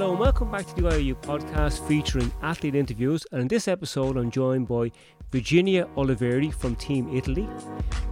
Hello 0.00 0.12
and 0.12 0.18
welcome 0.18 0.50
back 0.50 0.66
to 0.66 0.74
the 0.76 0.88
IAU 0.88 1.14
podcast 1.16 1.86
featuring 1.86 2.32
athlete 2.40 2.74
interviews. 2.74 3.26
And 3.32 3.42
in 3.42 3.48
this 3.48 3.68
episode, 3.68 4.16
I'm 4.16 4.30
joined 4.30 4.66
by 4.66 4.92
Virginia 5.30 5.86
Oliveri 5.94 6.54
from 6.54 6.74
Team 6.74 7.14
Italy. 7.14 7.46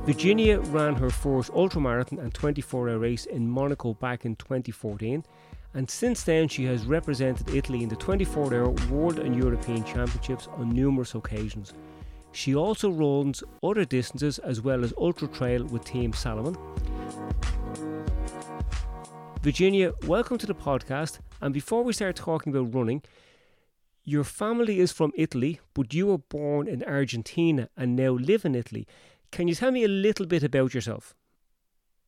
Virginia 0.05 0.61
ran 0.61 0.95
her 0.97 1.09
first 1.09 1.51
ultramarathon 1.53 2.19
and 2.19 2.35
24 2.35 2.91
hour 2.91 2.99
race 2.99 3.25
in 3.25 3.49
Monaco 3.49 3.95
back 3.95 4.27
in 4.27 4.37
2014. 4.37 5.25
And 5.73 5.89
since 5.89 6.25
then, 6.25 6.47
she 6.49 6.67
has 6.67 6.85
represented 6.85 7.49
Italy 7.55 7.83
in 7.83 7.89
the 7.89 7.97
24 7.97 8.53
hour 8.53 8.69
World 8.91 9.19
and 9.19 9.35
European 9.35 9.83
Championships 9.83 10.47
on 10.59 10.69
numerous 10.69 11.15
occasions. 11.15 11.73
She 12.33 12.55
also 12.55 12.91
runs 12.91 13.43
other 13.63 13.87
distances 13.87 14.39
as 14.41 14.61
well 14.61 14.85
as 14.85 14.93
ultra 14.99 15.27
trail 15.27 15.65
with 15.65 15.87
Team 15.87 16.13
Salomon. 16.13 16.59
Virginia, 19.41 19.93
welcome 20.05 20.37
to 20.37 20.47
the 20.47 20.55
podcast. 20.55 21.21
And 21.41 21.55
before 21.55 21.85
we 21.85 21.93
start 21.93 22.17
talking 22.17 22.53
about 22.53 22.75
running, 22.75 23.03
your 24.05 24.25
family 24.25 24.81
is 24.81 24.91
from 24.91 25.13
Italy, 25.15 25.61
but 25.75 25.95
you 25.95 26.09
were 26.09 26.19
born 26.19 26.67
in 26.67 26.83
Argentina 26.83 27.69
and 27.77 27.95
now 27.95 28.11
live 28.11 28.45
in 28.45 28.57
Italy. 28.57 28.85
Can 29.31 29.47
you 29.47 29.55
tell 29.55 29.71
me 29.71 29.85
a 29.85 29.89
little 29.89 30.27
bit 30.27 30.43
about 30.43 30.75
yourself? 30.75 31.15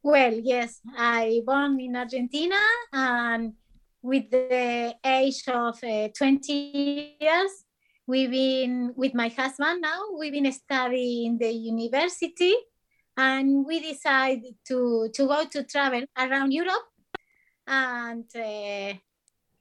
Well, 0.03 0.35
yes, 0.43 0.81
I 0.97 1.43
born 1.47 1.79
in 1.79 1.95
Argentina 1.95 2.59
and 2.93 3.53
with 4.03 4.29
the 4.31 4.97
age 5.05 5.45
of 5.47 5.79
uh, 5.85 6.09
20 6.09 7.17
years, 7.21 7.65
we've 8.09 8.31
been 8.31 8.93
with 8.97 9.15
my 9.15 9.29
husband 9.29 9.83
now, 9.83 10.01
we've 10.19 10.33
been 10.33 10.51
studying 10.51 11.27
in 11.27 11.39
the 11.39 11.53
university 11.53 12.57
and 13.17 13.65
we 13.65 13.79
decided 13.79 14.55
to, 14.67 15.09
to 15.15 15.27
go 15.29 15.45
to 15.45 15.63
travel 15.63 16.03
around 16.19 16.51
Europe 16.51 16.90
and 17.71 18.27
uh, 18.35 18.93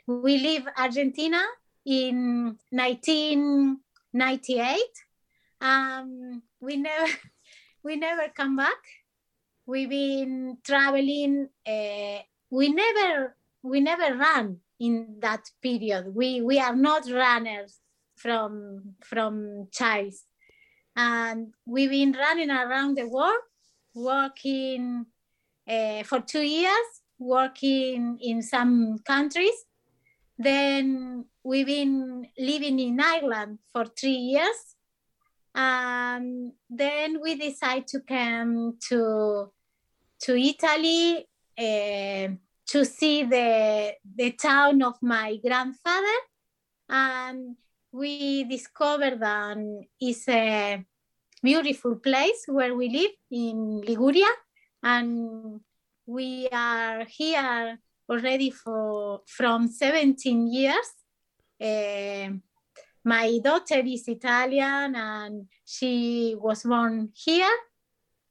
we 0.07 0.37
leave 0.39 0.67
Argentina 0.75 1.43
in 1.85 2.57
1998. 2.71 4.79
Um, 5.61 6.41
we 6.59 6.77
never 6.77 7.11
we 7.83 7.95
never 7.95 8.29
come 8.35 8.55
back. 8.55 8.81
We've 9.67 9.89
been 9.89 10.57
traveling. 10.63 11.49
Uh, 11.65 12.19
we 12.49 12.69
never 12.69 13.35
we 13.61 13.79
never 13.79 14.17
ran 14.17 14.57
in 14.79 15.19
that 15.19 15.51
period. 15.61 16.15
We 16.15 16.41
we 16.41 16.57
are 16.59 16.75
not 16.75 17.07
runners 17.11 17.77
from 18.15 18.95
from 19.03 19.67
child, 19.71 20.15
and 20.95 21.53
we've 21.67 21.91
been 21.91 22.13
running 22.13 22.49
around 22.49 22.97
the 22.97 23.07
world, 23.07 23.43
working 23.93 25.05
uh, 25.67 26.01
for 26.03 26.21
two 26.21 26.41
years 26.41 26.98
working 27.19 28.17
in 28.21 28.41
some 28.41 28.99
countries. 28.99 29.65
Then 30.37 31.25
we've 31.43 31.65
been 31.65 32.27
living 32.37 32.79
in 32.79 32.99
Ireland 32.99 33.59
for 33.71 33.85
three 33.85 34.11
years. 34.11 34.75
And 35.53 36.53
then 36.69 37.19
we 37.21 37.35
decided 37.35 37.87
to 37.87 37.99
come 38.01 38.77
to, 38.89 39.51
to 40.21 40.37
Italy 40.37 41.27
uh, 41.57 42.27
to 42.67 42.85
see 42.85 43.23
the, 43.23 43.93
the 44.15 44.31
town 44.31 44.81
of 44.81 44.95
my 45.01 45.37
grandfather. 45.37 46.19
And 46.87 47.57
we 47.91 48.45
discovered 48.45 49.19
that 49.19 49.57
it's 49.99 50.27
a 50.29 50.85
beautiful 51.43 51.95
place 51.95 52.45
where 52.47 52.75
we 52.75 52.89
live 52.89 53.11
in 53.31 53.81
Liguria. 53.81 54.29
And 54.83 55.59
we 56.09 56.49
are 56.51 57.05
here 57.05 57.77
already 58.09 58.49
for 58.49 59.21
from 59.27 59.67
17 59.67 60.51
years. 60.51 60.89
Uh, 61.61 62.33
my 63.05 63.39
daughter 63.43 63.81
is 63.85 64.07
Italian 64.07 64.95
and 64.95 65.45
she 65.63 66.35
was 66.39 66.63
born 66.63 67.09
here. 67.13 67.55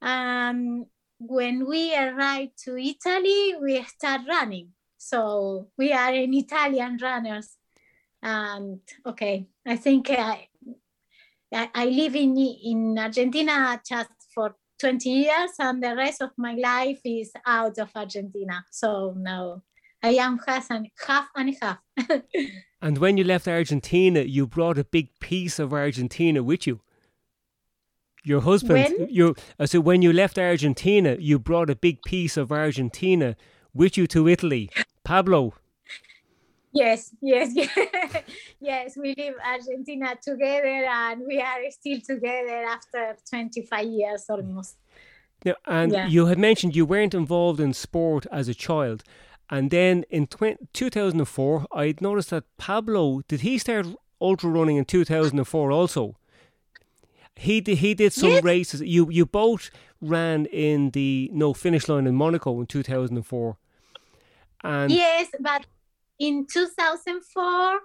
And 0.01 0.87
when 1.19 1.65
we 1.67 1.95
arrived 1.95 2.57
to 2.65 2.77
Italy, 2.77 3.55
we 3.61 3.81
start 3.83 4.21
running. 4.27 4.69
So 4.97 5.69
we 5.77 5.93
are 5.93 6.11
an 6.11 6.33
Italian 6.33 6.99
runners. 7.01 7.55
And 8.21 8.81
okay, 9.05 9.47
I 9.65 9.77
think 9.77 10.09
I, 10.09 10.49
I, 11.53 11.85
live 11.85 12.15
in, 12.15 12.37
in 12.37 12.99
Argentina 12.99 13.81
just 13.87 14.18
20 14.79 15.09
years 15.09 15.51
and 15.59 15.83
the 15.83 15.95
rest 15.95 16.21
of 16.21 16.31
my 16.37 16.53
life 16.55 16.99
is 17.03 17.31
out 17.45 17.77
of 17.77 17.89
Argentina. 17.95 18.65
So 18.71 19.13
now 19.17 19.61
I 20.01 20.11
am 20.15 20.39
half 20.47 20.69
and 20.71 20.87
half 21.05 21.27
and 21.35 21.55
half. 21.61 21.79
and 22.81 22.97
when 22.97 23.17
you 23.17 23.23
left 23.23 23.47
Argentina, 23.47 24.21
you 24.21 24.47
brought 24.47 24.77
a 24.77 24.83
big 24.83 25.09
piece 25.19 25.59
of 25.59 25.73
Argentina 25.73 26.41
with 26.41 26.65
you. 26.65 26.81
Your 28.23 28.41
husband, 28.41 28.95
when? 28.97 29.09
you 29.09 29.35
uh, 29.59 29.65
so 29.65 29.79
when 29.79 30.01
you 30.01 30.13
left 30.13 30.37
Argentina, 30.37 31.15
you 31.19 31.39
brought 31.39 31.69
a 31.69 31.75
big 31.75 32.01
piece 32.03 32.37
of 32.37 32.51
Argentina 32.51 33.35
with 33.73 33.97
you 33.97 34.07
to 34.07 34.27
Italy. 34.27 34.69
Pablo, 35.03 35.53
Yes, 36.71 37.15
yes, 37.21 37.51
yes. 37.53 38.23
yes, 38.59 38.97
we 38.97 39.15
live 39.17 39.35
Argentina 39.43 40.15
together 40.21 40.85
and 40.85 41.23
we 41.27 41.41
are 41.41 41.59
still 41.71 41.99
together 42.01 42.63
after 42.65 43.17
25 43.29 43.85
years 43.87 44.25
almost. 44.29 44.77
Yeah, 45.43 45.53
and 45.65 45.91
yeah. 45.91 46.07
you 46.07 46.27
had 46.27 46.37
mentioned 46.37 46.75
you 46.75 46.85
weren't 46.85 47.13
involved 47.13 47.59
in 47.59 47.73
sport 47.73 48.25
as 48.31 48.47
a 48.47 48.53
child. 48.53 49.03
And 49.49 49.71
then 49.71 50.03
in 50.09 50.27
20, 50.27 50.67
2004, 50.73 51.65
I 51.73 51.95
noticed 52.01 52.29
that 52.29 52.43
Pablo, 52.57 53.21
did 53.27 53.41
he 53.41 53.57
start 53.57 53.87
ultra 54.21 54.49
running 54.49 54.77
in 54.77 54.85
2004 54.85 55.71
also? 55.71 56.17
He 57.35 57.61
did, 57.61 57.77
he 57.77 57.93
did 57.93 58.13
some 58.13 58.31
yes. 58.31 58.43
races. 58.43 58.81
You 58.81 59.09
you 59.09 59.25
both 59.25 59.71
ran 60.01 60.45
in 60.47 60.91
the 60.91 61.29
no 61.33 61.53
finish 61.53 61.87
line 61.87 62.05
in 62.05 62.15
Monaco 62.15 62.59
in 62.59 62.65
2004. 62.65 63.57
And 64.61 64.91
yes, 64.91 65.29
but 65.39 65.65
in 66.19 66.45
2004, 66.45 67.79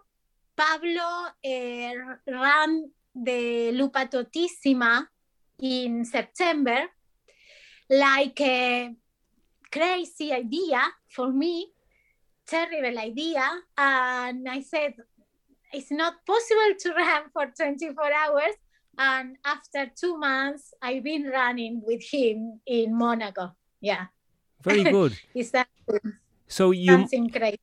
Pablo 0.56 1.30
uh, 1.44 1.92
ran 2.26 2.90
the 3.14 3.72
Lupatotissima 3.72 5.06
in 5.62 6.04
September, 6.04 6.86
like 7.88 8.40
a 8.40 8.94
crazy 9.70 10.32
idea 10.32 10.82
for 11.08 11.32
me, 11.32 11.70
terrible 12.46 12.98
idea. 12.98 13.44
And 13.78 14.48
I 14.48 14.60
said, 14.62 14.94
it's 15.72 15.90
not 15.90 16.14
possible 16.26 16.74
to 16.80 16.90
run 16.92 17.22
for 17.32 17.46
24 17.56 18.12
hours. 18.12 18.54
And 18.96 19.36
after 19.44 19.90
two 19.94 20.18
months, 20.18 20.72
I've 20.80 21.02
been 21.02 21.24
running 21.24 21.82
with 21.84 22.02
him 22.02 22.60
in 22.66 22.96
Monaco. 22.96 23.52
Yeah. 23.80 24.06
Very 24.62 24.84
good. 24.84 25.18
is 25.34 25.50
that 25.50 25.68
so 26.54 26.70
you 26.70 27.08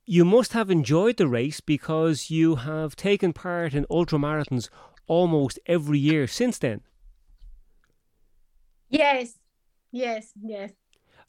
you 0.04 0.22
must 0.22 0.52
have 0.52 0.70
enjoyed 0.70 1.16
the 1.16 1.26
race 1.26 1.60
because 1.60 2.30
you 2.30 2.56
have 2.56 2.94
taken 2.94 3.32
part 3.32 3.72
in 3.72 3.86
ultra 3.88 4.18
marathons 4.18 4.68
almost 5.06 5.58
every 5.64 5.98
year 5.98 6.26
since 6.26 6.58
then. 6.58 6.82
Yes, 8.90 9.38
yes, 9.90 10.32
yes. 10.42 10.72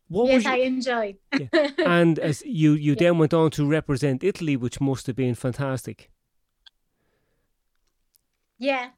What 0.10 0.28
yes, 0.28 0.46
I 0.46 0.58
enjoyed. 0.58 1.16
yeah. 1.40 1.70
And 1.86 2.20
as 2.20 2.44
you 2.46 2.74
you 2.74 2.92
yeah. 2.92 3.04
then 3.04 3.18
went 3.18 3.34
on 3.34 3.50
to 3.52 3.66
represent 3.66 4.26
Italy, 4.26 4.58
which 4.58 4.82
must 4.82 5.08
have 5.08 5.16
been 5.16 5.36
fantastic. 5.36 6.12
Yeah, 8.58 8.90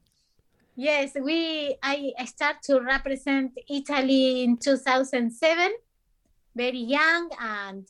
yes. 0.74 1.14
We 1.14 1.76
I, 1.84 2.12
I 2.18 2.24
started 2.24 2.62
to 2.64 2.80
represent 2.80 3.52
Italy 3.70 4.42
in 4.42 4.56
two 4.56 4.76
thousand 4.76 5.30
seven, 5.30 5.70
very 6.56 6.84
young, 6.98 7.30
and 7.40 7.86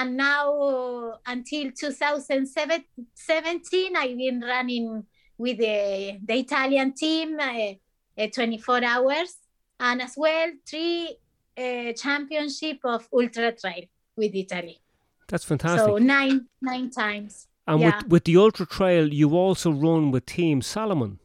and 0.00 0.16
now 0.16 1.18
until 1.26 1.70
2017 1.70 3.96
i've 3.96 4.16
been 4.16 4.40
running 4.40 5.04
with 5.36 5.58
the, 5.58 6.18
the 6.24 6.34
italian 6.34 6.92
team 6.92 7.38
uh, 7.40 7.72
uh, 8.20 8.26
24 8.32 8.84
hours. 8.84 9.36
And 9.78 10.02
as 10.02 10.14
well 10.16 10.50
three 10.68 11.16
uh, 11.56 11.92
championship 11.94 12.80
of 12.84 13.08
ultra 13.12 13.52
trail 13.52 13.84
with 14.16 14.34
italy. 14.34 14.80
That's 15.28 15.44
fantastic. 15.44 15.86
So 15.86 15.98
nine 15.98 16.46
nine 16.60 16.90
times. 16.90 17.46
And 17.66 17.80
yeah. 17.80 17.98
with, 18.02 18.08
with 18.08 18.24
the 18.24 18.36
ultra 18.36 18.66
trail 18.66 19.12
you 19.12 19.36
also 19.36 19.70
run 19.70 20.10
with 20.10 20.26
team 20.26 20.60
salomon. 20.60 21.18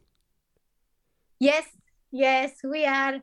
Yes 1.38 1.66
yes 2.10 2.52
we 2.64 2.86
are 2.86 3.20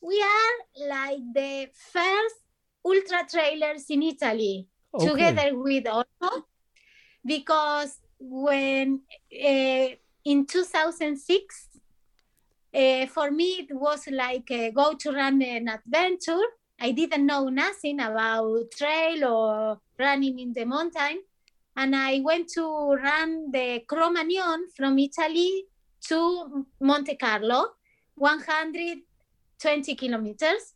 we 0.00 0.22
are 0.22 0.88
like 0.88 1.20
the 1.34 1.68
first 1.92 2.36
ultra 2.84 3.26
trailers 3.28 3.84
in 3.90 4.02
italy 4.02 4.66
okay. 4.94 5.08
together 5.08 5.58
with 5.58 5.86
Otto 5.86 6.46
because 7.24 7.98
when 8.18 9.00
uh, 9.32 9.88
in 10.24 10.46
2006 10.46 11.68
uh, 12.74 13.06
for 13.06 13.30
me 13.30 13.66
it 13.68 13.74
was 13.74 14.06
like 14.08 14.48
go 14.74 14.94
to 14.94 15.10
run 15.10 15.42
an 15.42 15.68
adventure 15.68 16.40
i 16.80 16.92
didn't 16.92 17.26
know 17.26 17.48
nothing 17.48 17.98
about 18.00 18.70
trail 18.70 19.24
or 19.24 19.80
running 19.98 20.38
in 20.38 20.52
the 20.52 20.64
mountain 20.64 21.18
and 21.76 21.96
I 21.96 22.20
went 22.20 22.48
to 22.54 22.94
run 22.94 23.50
the 23.50 23.80
Cro-Magnon 23.86 24.68
from 24.76 24.98
Italy 24.98 25.64
to 26.08 26.66
Monte 26.80 27.16
Carlo, 27.16 27.70
120 28.16 29.94
kilometers. 29.94 30.74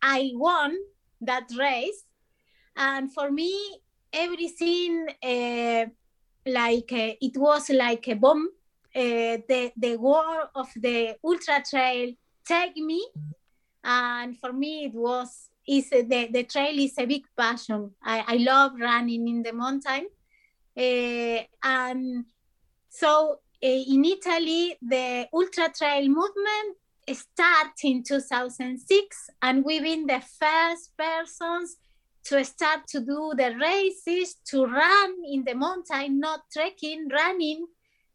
I 0.00 0.32
won 0.34 0.76
that 1.20 1.48
race, 1.56 2.04
and 2.76 3.12
for 3.12 3.30
me, 3.30 3.80
everything 4.12 5.06
uh, 5.22 5.86
like 6.46 6.92
uh, 6.92 7.14
it 7.20 7.36
was 7.36 7.70
like 7.70 8.08
a 8.08 8.14
bomb. 8.14 8.48
Uh, 8.94 9.38
the 9.48 9.72
the 9.76 9.96
war 9.96 10.50
of 10.54 10.68
the 10.76 11.16
ultra 11.24 11.62
trail 11.68 12.12
take 12.46 12.76
me, 12.76 13.06
and 13.82 14.38
for 14.38 14.52
me 14.52 14.84
it 14.86 14.94
was 14.94 15.48
is 15.66 15.90
the, 15.90 16.28
the 16.32 16.44
trail 16.44 16.78
is 16.78 16.94
a 16.98 17.06
big 17.06 17.24
passion. 17.36 17.92
I, 18.02 18.24
I 18.26 18.36
love 18.36 18.72
running 18.78 19.28
in 19.28 19.42
the 19.42 19.52
mountain. 19.52 20.08
Uh, 20.76 21.44
and 21.62 22.24
so 22.88 23.38
uh, 23.62 23.66
in 23.66 24.04
Italy, 24.04 24.76
the 24.82 25.28
ultra 25.32 25.70
trail 25.76 26.08
movement 26.08 26.76
started 27.12 27.72
in 27.84 28.02
2006, 28.02 29.30
and 29.42 29.64
we've 29.64 29.82
been 29.82 30.06
the 30.06 30.20
first 30.20 30.96
persons 30.96 31.76
to 32.24 32.44
start 32.44 32.86
to 32.88 33.00
do 33.00 33.32
the 33.36 33.54
races, 33.60 34.36
to 34.46 34.64
run 34.64 35.14
in 35.30 35.44
the 35.44 35.54
mountain, 35.54 36.20
not 36.20 36.40
trekking, 36.52 37.08
running, 37.08 37.66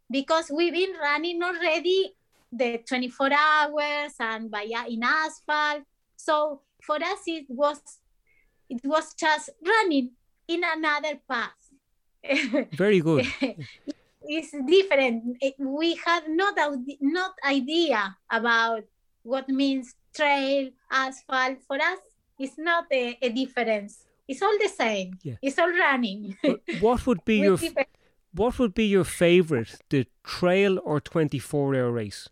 because 0.09 0.49
we've 0.53 0.73
been 0.73 0.95
running 1.01 1.43
already 1.43 2.13
the 2.51 2.79
24 2.87 3.29
hours 3.33 4.13
and 4.19 4.49
by 4.49 4.63
in 4.89 5.03
asphalt. 5.03 5.83
So 6.15 6.61
for 6.81 6.95
us 6.95 7.21
it 7.27 7.45
was 7.49 7.79
it 8.69 8.81
was 8.83 9.13
just 9.13 9.49
running 9.65 10.11
in 10.47 10.61
another 10.63 11.19
path. 11.27 11.51
Very 12.73 12.99
good. 12.99 13.27
It's 14.29 14.51
different. 14.67 15.37
Eh, 15.41 15.51
we 15.57 15.95
had 16.05 16.27
not 16.27 16.59
not 16.99 17.31
idea 17.47 18.17
about 18.29 18.83
what 19.23 19.47
means 19.47 19.95
trail 20.13 20.69
asphalt. 20.91 21.63
For 21.65 21.77
us 21.77 21.99
it's 22.39 22.57
not 22.57 22.85
a, 22.91 23.17
a 23.21 23.29
difference. 23.29 24.05
It's 24.27 24.41
all 24.41 24.57
the 24.59 24.69
same. 24.69 25.17
Yeah. 25.23 25.35
it's 25.41 25.57
all 25.57 25.69
running. 25.69 26.37
What 26.79 27.05
would 27.07 27.23
be 27.25 27.37
your 27.47 27.57
different. 27.57 27.87
what 28.33 28.59
would 28.59 28.73
be 28.73 28.85
your 28.85 29.05
favorite 29.05 29.81
the 29.89 30.05
trail 30.23 30.79
or 30.83 30.99
24 30.99 31.75
hour 31.75 31.91
race? 31.91 32.29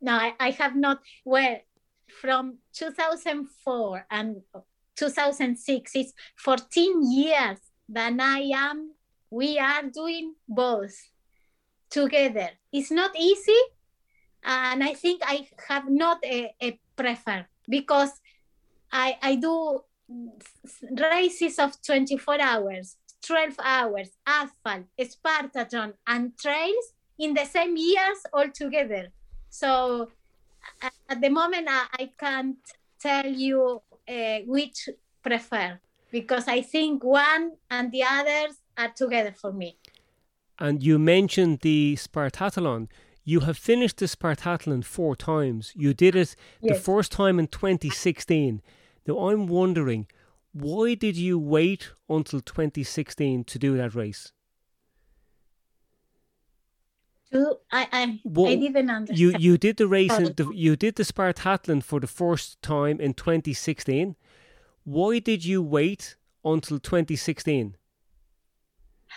No 0.00 0.12
I, 0.12 0.34
I 0.38 0.50
have 0.50 0.76
not. 0.76 1.00
Well 1.24 1.58
from 2.20 2.58
2004 2.74 4.06
and 4.10 4.42
2006 4.96 5.92
it's 5.94 6.12
14 6.36 7.12
years 7.12 7.58
that 7.88 8.12
i 8.20 8.40
am 8.54 8.92
we 9.30 9.58
are 9.58 9.82
doing 9.82 10.34
both 10.48 10.94
together. 11.90 12.50
It's 12.72 12.90
not 12.90 13.10
easy 13.18 13.60
and 14.44 14.84
i 14.84 14.94
think 14.94 15.22
i 15.24 15.46
have 15.68 15.88
not 15.88 16.18
a, 16.24 16.54
a 16.62 16.78
prefer 16.96 17.46
because 17.68 18.10
i 18.92 19.16
i 19.22 19.34
do 19.34 19.82
races 21.12 21.58
of 21.58 21.80
24 21.82 22.40
hours 22.40 22.96
12 23.26 23.54
hours 23.62 24.10
asphalt 24.26 24.84
spartathlon 25.00 25.94
and 26.06 26.36
trails 26.38 26.92
in 27.18 27.32
the 27.34 27.44
same 27.44 27.76
years 27.76 28.18
all 28.32 28.48
together 28.50 29.08
so 29.48 30.08
at 31.08 31.20
the 31.20 31.28
moment 31.28 31.68
I, 31.70 31.86
I 31.98 32.10
can't 32.18 32.56
tell 33.00 33.26
you 33.26 33.82
uh, 34.08 34.38
which 34.46 34.88
prefer 35.22 35.78
because 36.10 36.48
I 36.48 36.62
think 36.62 37.02
one 37.04 37.52
and 37.70 37.90
the 37.90 38.02
others 38.02 38.56
are 38.76 38.90
together 38.90 39.32
for 39.32 39.52
me. 39.52 39.76
And 40.58 40.82
you 40.82 40.98
mentioned 40.98 41.60
the 41.60 41.96
Spartathlon. 41.96 42.88
You 43.24 43.40
have 43.40 43.56
finished 43.56 43.98
the 43.98 44.06
Spartathlon 44.06 44.84
four 44.84 45.16
times. 45.16 45.72
You 45.74 45.94
did 45.94 46.14
it 46.14 46.36
yes. 46.60 46.76
the 46.76 46.82
first 46.82 47.10
time 47.10 47.38
in 47.38 47.46
2016. 47.46 48.60
Now 49.06 49.28
I'm 49.30 49.46
wondering, 49.46 50.06
why 50.52 50.94
did 50.94 51.16
you 51.16 51.38
wait 51.38 51.92
until 52.08 52.40
2016 52.40 53.44
to 53.44 53.58
do 53.58 53.76
that 53.76 53.94
race? 53.94 54.32
I 57.72 57.88
I, 57.92 58.20
well, 58.24 58.46
I 58.46 58.54
didn't 58.54 58.90
understand. 58.90 59.18
You 59.18 59.34
you 59.38 59.58
did 59.58 59.76
the 59.76 59.88
race. 59.88 60.16
in 60.16 60.34
The, 60.36 60.50
you 60.54 60.76
did 60.76 60.94
the 60.94 61.02
Spartathlon 61.02 61.82
for 61.82 61.98
the 61.98 62.06
first 62.06 62.62
time 62.62 63.00
in 63.00 63.14
2016. 63.14 64.14
Why 64.84 65.18
did 65.18 65.44
you 65.44 65.62
wait 65.62 66.16
until 66.44 66.78
2016? 66.78 67.76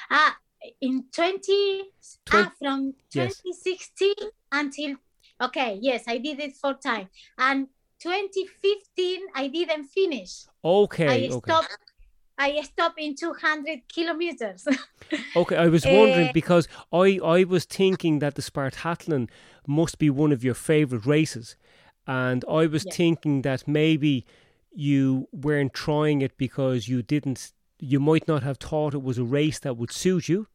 Ah, 0.09 0.37
in 0.81 1.05
20, 1.13 1.83
20 2.25 2.47
ah, 2.47 2.51
from 2.59 2.93
2016 3.11 4.13
yes. 4.19 4.31
until 4.51 4.95
okay, 5.41 5.79
yes, 5.81 6.03
I 6.07 6.17
did 6.17 6.39
it 6.39 6.55
four 6.55 6.75
times, 6.75 7.07
and 7.37 7.67
2015 7.99 9.21
I 9.35 9.47
didn't 9.47 9.85
finish. 9.85 10.45
Okay, 10.63 11.07
I 11.07 11.33
okay. 11.33 11.51
stopped 11.51 11.77
I 12.37 12.61
stopped 12.61 12.99
in 12.99 13.15
200 13.15 13.81
kilometers. 13.91 14.67
okay, 15.35 15.55
I 15.55 15.67
was 15.67 15.85
wondering 15.85 16.29
uh, 16.29 16.33
because 16.33 16.67
I, 16.93 17.19
I 17.23 17.43
was 17.45 17.65
thinking 17.65 18.19
that 18.19 18.35
the 18.35 18.43
Spartathlon 18.43 19.29
must 19.65 19.97
be 19.97 20.09
one 20.09 20.31
of 20.31 20.43
your 20.43 20.53
favorite 20.53 21.05
races. 21.05 21.55
And 22.05 22.45
I 22.49 22.67
was 22.67 22.85
thinking 22.91 23.41
that 23.41 23.67
maybe 23.67 24.25
you 24.71 25.27
weren't 25.31 25.73
trying 25.73 26.21
it 26.21 26.37
because 26.37 26.87
you 26.87 27.01
didn't, 27.01 27.53
you 27.79 27.99
might 27.99 28.27
not 28.27 28.43
have 28.43 28.57
thought 28.57 28.93
it 28.93 29.01
was 29.01 29.17
a 29.17 29.23
race 29.23 29.57
that 29.59 29.75
would 29.75 29.91
suit 29.91 30.29
you. 30.29 30.47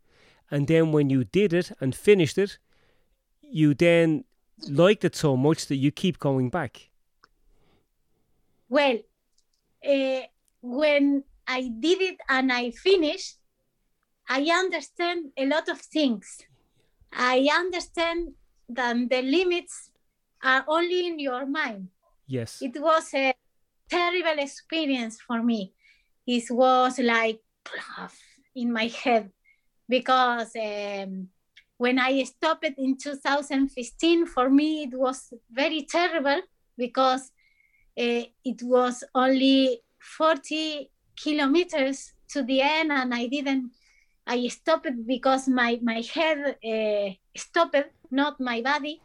And 0.52 0.68
then 0.68 0.92
when 0.92 1.08
you 1.08 1.24
did 1.24 1.54
it 1.54 1.72
and 1.80 1.94
finished 1.94 2.36
it, 2.36 2.58
you 3.40 3.72
then 3.72 4.24
liked 4.68 5.02
it 5.02 5.16
so 5.16 5.34
much 5.34 5.66
that 5.68 5.76
you 5.76 5.90
keep 5.90 6.18
going 6.18 6.50
back. 6.50 6.90
Well, 8.68 8.98
uh, 9.82 10.20
when 10.60 11.24
I 11.48 11.70
did 11.80 12.02
it 12.02 12.18
and 12.28 12.52
I 12.52 12.70
finished, 12.70 13.38
I 14.28 14.42
understand 14.52 15.32
a 15.38 15.46
lot 15.46 15.70
of 15.70 15.80
things. 15.80 16.42
I 17.10 17.48
understand 17.50 18.34
that 18.68 19.08
the 19.08 19.22
limits 19.22 19.90
are 20.42 20.64
only 20.68 21.06
in 21.06 21.18
your 21.18 21.46
mind. 21.46 21.88
Yes. 22.26 22.60
It 22.60 22.78
was 22.78 23.08
a 23.14 23.32
terrible 23.88 24.38
experience 24.38 25.18
for 25.18 25.42
me. 25.42 25.72
It 26.26 26.44
was 26.50 26.98
like 26.98 27.40
in 28.54 28.70
my 28.70 28.88
head 28.88 29.30
because 29.92 30.56
um, 30.56 31.28
when 31.76 31.98
I 31.98 32.22
stopped 32.24 32.64
in 32.78 32.96
2015, 32.96 34.24
for 34.24 34.48
me 34.48 34.84
it 34.84 34.94
was 34.94 35.34
very 35.50 35.82
terrible 35.82 36.40
because 36.78 37.30
uh, 38.00 38.24
it 38.42 38.62
was 38.62 39.04
only 39.14 39.82
40 40.00 40.90
kilometers 41.14 42.14
to 42.30 42.42
the 42.42 42.62
end 42.62 42.90
and 42.90 43.12
I 43.12 43.26
didn't, 43.26 43.72
I 44.26 44.48
stopped 44.48 44.88
because 45.06 45.46
my, 45.46 45.78
my 45.82 46.02
head 46.14 46.56
uh, 46.64 47.10
stopped, 47.36 47.84
not 48.10 48.40
my 48.40 48.62
body. 48.62 49.02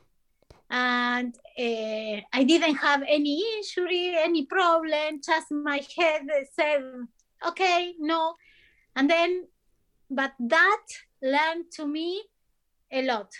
And 0.70 1.36
uh, 1.60 2.22
I 2.32 2.44
didn't 2.46 2.75
have 2.75 3.03
any 3.06 3.44
injury, 3.58 4.15
any 4.17 4.46
problem, 4.46 5.20
just 5.25 5.51
my 5.51 5.82
head 5.98 6.27
said, 6.53 6.82
okay, 7.46 7.94
no. 8.00 8.36
And 8.96 9.10
then, 9.10 9.48
but 10.10 10.34
that 10.40 10.84
learned 11.22 11.72
to 11.72 11.86
me 11.86 12.24
a 12.92 13.02
lot. 13.04 13.32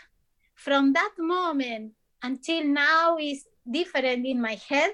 From 0.56 0.94
that 0.94 1.14
moment 1.18 1.94
until 2.24 2.64
now 2.66 3.18
is 3.18 3.46
different 3.70 4.26
in 4.26 4.42
my 4.42 4.58
head. 4.70 4.92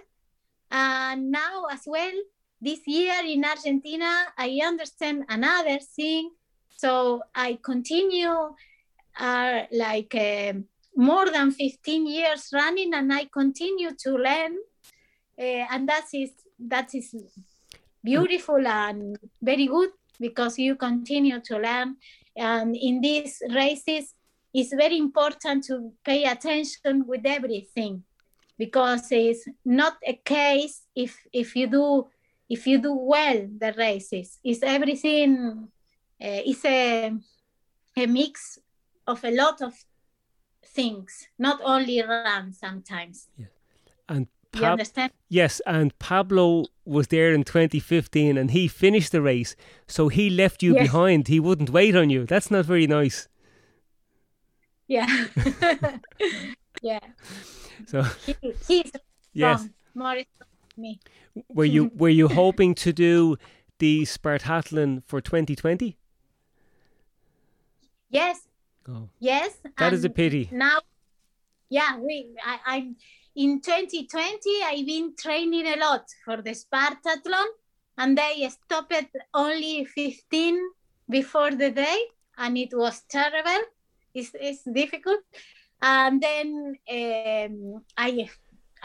And 0.70 1.32
now 1.32 1.66
as 1.72 1.82
well, 1.86 2.14
this 2.60 2.80
year 2.88 3.16
in 3.26 3.46
Argentina, 3.46 4.26
I 4.38 4.60
understand 4.64 5.26
another 5.30 5.80
thing. 5.80 6.32
So 6.76 7.22
I 7.36 7.60
continue 7.62 8.56
uh, 9.20 9.62
like 9.72 10.16
uh, 10.16 10.54
more 10.96 11.30
than 11.30 11.52
15 11.52 12.08
years 12.08 12.50
running 12.54 12.94
and 12.94 13.14
I 13.14 13.26
continue 13.26 13.92
to 14.00 14.12
learn. 14.12 14.58
Uh, 15.38 15.66
and 15.72 15.88
that 15.90 16.06
is, 16.14 16.32
that 16.60 16.94
is 16.94 17.16
beautiful 18.04 18.66
and 18.68 19.18
very 19.42 19.68
good 19.68 19.90
because 20.28 20.58
you 20.58 20.76
continue 20.76 21.40
to 21.42 21.56
learn. 21.58 21.98
And 22.38 22.76
in 22.76 23.02
these 23.02 23.42
races, 23.54 24.16
it's 24.54 24.74
very 24.74 24.98
important 24.98 25.66
to 25.66 25.92
pay 26.06 26.24
attention 26.24 27.06
with 27.06 27.26
everything 27.26 28.04
because 28.58 29.12
it's 29.12 29.46
not 29.66 29.96
a 30.06 30.16
case 30.24 30.76
if 30.96 31.12
if 31.34 31.56
you 31.56 31.68
do 31.68 32.08
if 32.50 32.68
you 32.68 32.78
do 32.78 32.94
well 32.94 33.40
the 33.64 33.74
races 33.78 34.40
it's 34.44 34.62
everything 34.62 35.32
uh, 36.28 36.42
it's 36.50 36.64
a, 36.66 37.12
a 37.98 38.06
mix 38.06 38.60
of 39.08 39.24
a 39.26 39.32
lot 39.32 39.62
of 39.62 39.74
things 40.78 41.28
not 41.40 41.60
only 41.64 42.02
run 42.02 42.54
sometimes 42.54 43.28
yeah. 43.38 43.52
and 44.08 44.28
you 44.60 44.66
understand? 44.66 45.12
yes, 45.30 45.62
and 45.66 45.98
Pablo 46.00 46.66
was 46.86 47.08
there 47.08 47.34
in 47.34 47.44
2015 47.44 48.38
and 48.38 48.52
he 48.52 48.68
finished 48.68 49.12
the 49.12 49.22
race, 49.22 49.56
so 49.88 50.08
he 50.10 50.30
left 50.30 50.62
you 50.64 50.74
Yes. 50.76 50.84
behind. 50.88 51.28
He 51.28 51.40
wouldn't 51.40 51.70
wait 51.70 51.96
on 51.96 52.10
you. 52.10 52.26
That's 52.26 52.52
not 52.52 52.66
very 52.66 52.88
nice. 52.88 53.28
Yeah. 54.88 55.08
yeah. 56.82 57.00
So 57.88 58.04
He, 58.26 58.36
he's 58.68 58.92
yes, 59.34 59.62
strong, 59.62 59.74
more 59.96 60.14
strong 60.14 60.50
than 60.76 60.82
me. 60.84 61.00
were 61.50 61.66
you 61.66 61.92
were 61.96 62.10
you 62.10 62.28
hoping 62.28 62.76
to 62.76 62.94
do 62.94 63.38
the 63.80 64.04
Spartathlon 64.04 65.04
for 65.06 65.20
2020? 65.22 65.98
Yes, 68.10 68.48
Oh, 68.88 69.10
yes. 69.20 69.58
that 69.78 69.94
is 69.94 70.04
a 70.04 70.10
pity. 70.10 70.50
Now, 70.52 70.80
yeah, 71.70 71.98
we. 71.98 72.28
I, 72.46 72.60
I'm 72.66 72.96
in 73.36 73.62
2020. 73.62 74.64
I've 74.64 74.86
been 74.86 75.16
training 75.16 75.68
a 75.68 75.78
lot 75.78 76.06
for 76.24 76.42
the 76.42 76.52
Spartathlon, 76.52 77.46
and 77.98 78.18
they 78.18 78.50
stopped 78.50 78.94
only 79.34 79.86
15 79.86 80.60
before 81.10 81.52
the 81.52 81.72
day, 81.72 82.00
and 82.38 82.58
it 82.58 82.70
was 82.74 83.02
terrible. 83.10 83.64
It's, 84.14 84.32
it's 84.34 84.64
difficult, 84.64 85.22
and 85.82 86.22
then 86.22 86.78
um, 86.90 87.84
I 87.98 88.30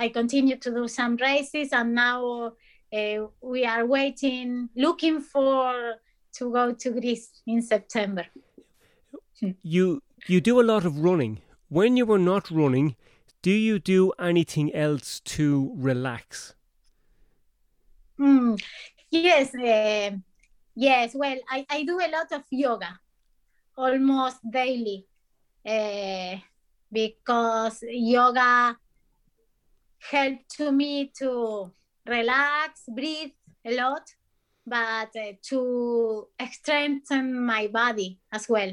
I 0.00 0.08
continued 0.08 0.62
to 0.62 0.70
do 0.70 0.88
some 0.88 1.16
races, 1.16 1.70
and 1.72 1.94
now 1.94 2.52
uh, 2.92 3.26
we 3.42 3.64
are 3.66 3.84
waiting, 3.84 4.68
looking 4.76 5.20
for 5.20 5.94
to 6.34 6.52
go 6.52 6.72
to 6.72 6.90
Greece 6.92 7.30
in 7.46 7.60
September. 7.62 8.24
You 9.62 10.02
you 10.26 10.40
do 10.40 10.60
a 10.60 10.62
lot 10.62 10.84
of 10.84 10.98
running. 11.00 11.40
When 11.68 11.96
you 11.96 12.06
were 12.06 12.18
not 12.18 12.50
running, 12.50 12.96
do 13.42 13.50
you 13.50 13.78
do 13.78 14.12
anything 14.18 14.74
else 14.74 15.20
to 15.20 15.72
relax? 15.76 16.54
Mm, 18.18 18.60
yes, 19.10 19.54
eh, 19.54 20.10
yes. 20.74 21.14
Well, 21.14 21.38
I, 21.48 21.64
I 21.70 21.84
do 21.84 22.00
a 22.00 22.10
lot 22.10 22.32
of 22.32 22.42
yoga, 22.50 22.98
almost 23.76 24.38
daily, 24.50 25.06
eh, 25.64 26.38
because 26.90 27.78
yoga 27.82 28.76
helped 30.10 30.48
to 30.56 30.72
me 30.72 31.12
to 31.18 31.72
relax, 32.06 32.82
breathe 32.88 33.32
a 33.64 33.76
lot, 33.76 34.02
but 34.66 35.10
uh, 35.16 35.32
to 35.42 36.28
strengthen 36.50 37.40
my 37.44 37.68
body 37.68 38.18
as 38.32 38.48
well. 38.48 38.72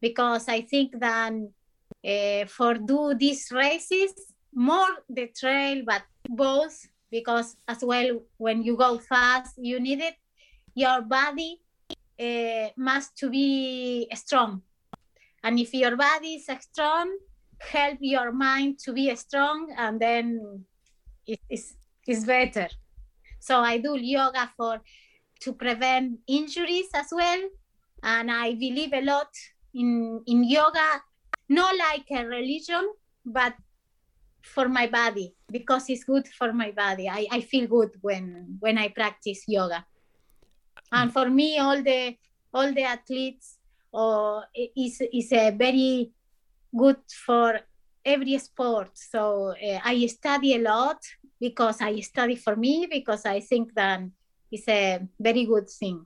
Because 0.00 0.48
I 0.48 0.60
think 0.60 1.00
that 1.00 1.32
uh, 2.06 2.46
for 2.46 2.74
do 2.74 3.14
these 3.14 3.50
races, 3.52 4.12
more 4.54 4.88
the 5.08 5.28
trail, 5.28 5.82
but 5.86 6.02
both 6.28 6.86
because 7.10 7.56
as 7.68 7.78
well 7.82 8.20
when 8.38 8.62
you 8.62 8.76
go 8.76 8.98
fast 8.98 9.54
you 9.58 9.78
need 9.78 10.00
it. 10.00 10.14
Your 10.74 11.02
body 11.02 11.60
uh, 12.18 12.68
must 12.76 13.16
to 13.18 13.30
be 13.30 14.08
strong. 14.14 14.62
And 15.42 15.58
if 15.60 15.74
your 15.74 15.96
body 15.96 16.34
is 16.36 16.48
strong 16.60 17.16
help 17.60 17.98
your 18.00 18.32
mind 18.32 18.78
to 18.78 18.92
be 18.92 19.14
strong 19.16 19.72
and 19.76 20.00
then 20.00 20.64
it 21.26 21.40
is 21.48 21.76
is 22.06 22.24
better. 22.24 22.68
So 23.40 23.60
i 23.60 23.78
do 23.78 23.96
yoga 23.98 24.50
for 24.56 24.80
to 25.40 25.52
prevent 25.52 26.18
injuries 26.26 26.88
as 26.94 27.08
well. 27.12 27.40
And 28.02 28.30
i 28.30 28.54
believe 28.54 28.92
a 28.92 29.00
lot 29.02 29.30
in 29.72 30.22
in 30.26 30.44
yoga 30.44 31.02
not 31.48 31.74
like 31.76 32.06
a 32.10 32.24
religion 32.24 32.88
but 33.24 33.54
for 34.44 34.68
my 34.68 34.86
body 34.86 35.34
because 35.50 35.88
it's 35.88 36.04
good 36.04 36.28
for 36.28 36.52
my 36.52 36.70
body. 36.70 37.08
I, 37.08 37.26
I 37.30 37.40
feel 37.40 37.66
good 37.66 37.90
when 38.00 38.58
when 38.60 38.78
I 38.78 38.88
practice 38.88 39.44
yoga. 39.48 39.84
And 40.92 41.12
for 41.12 41.28
me, 41.30 41.58
all 41.58 41.82
the 41.82 42.16
all 42.52 42.72
the 42.72 42.82
athletes 42.82 43.58
or 43.92 44.44
is 44.54 45.02
is 45.12 45.32
a 45.32 45.50
very 45.50 46.12
good 46.76 47.00
for 47.26 47.60
every 48.04 48.38
sport. 48.38 48.90
So 48.94 49.54
uh, 49.56 49.80
I 49.82 50.06
study 50.06 50.54
a 50.54 50.60
lot 50.60 50.98
because 51.40 51.80
I 51.80 52.00
study 52.00 52.36
for 52.36 52.54
me 52.54 52.86
because 52.90 53.24
I 53.24 53.40
think 53.40 53.74
that 53.74 54.02
it's 54.52 54.68
a 54.68 55.00
very 55.18 55.46
good 55.46 55.68
thing. 55.70 56.04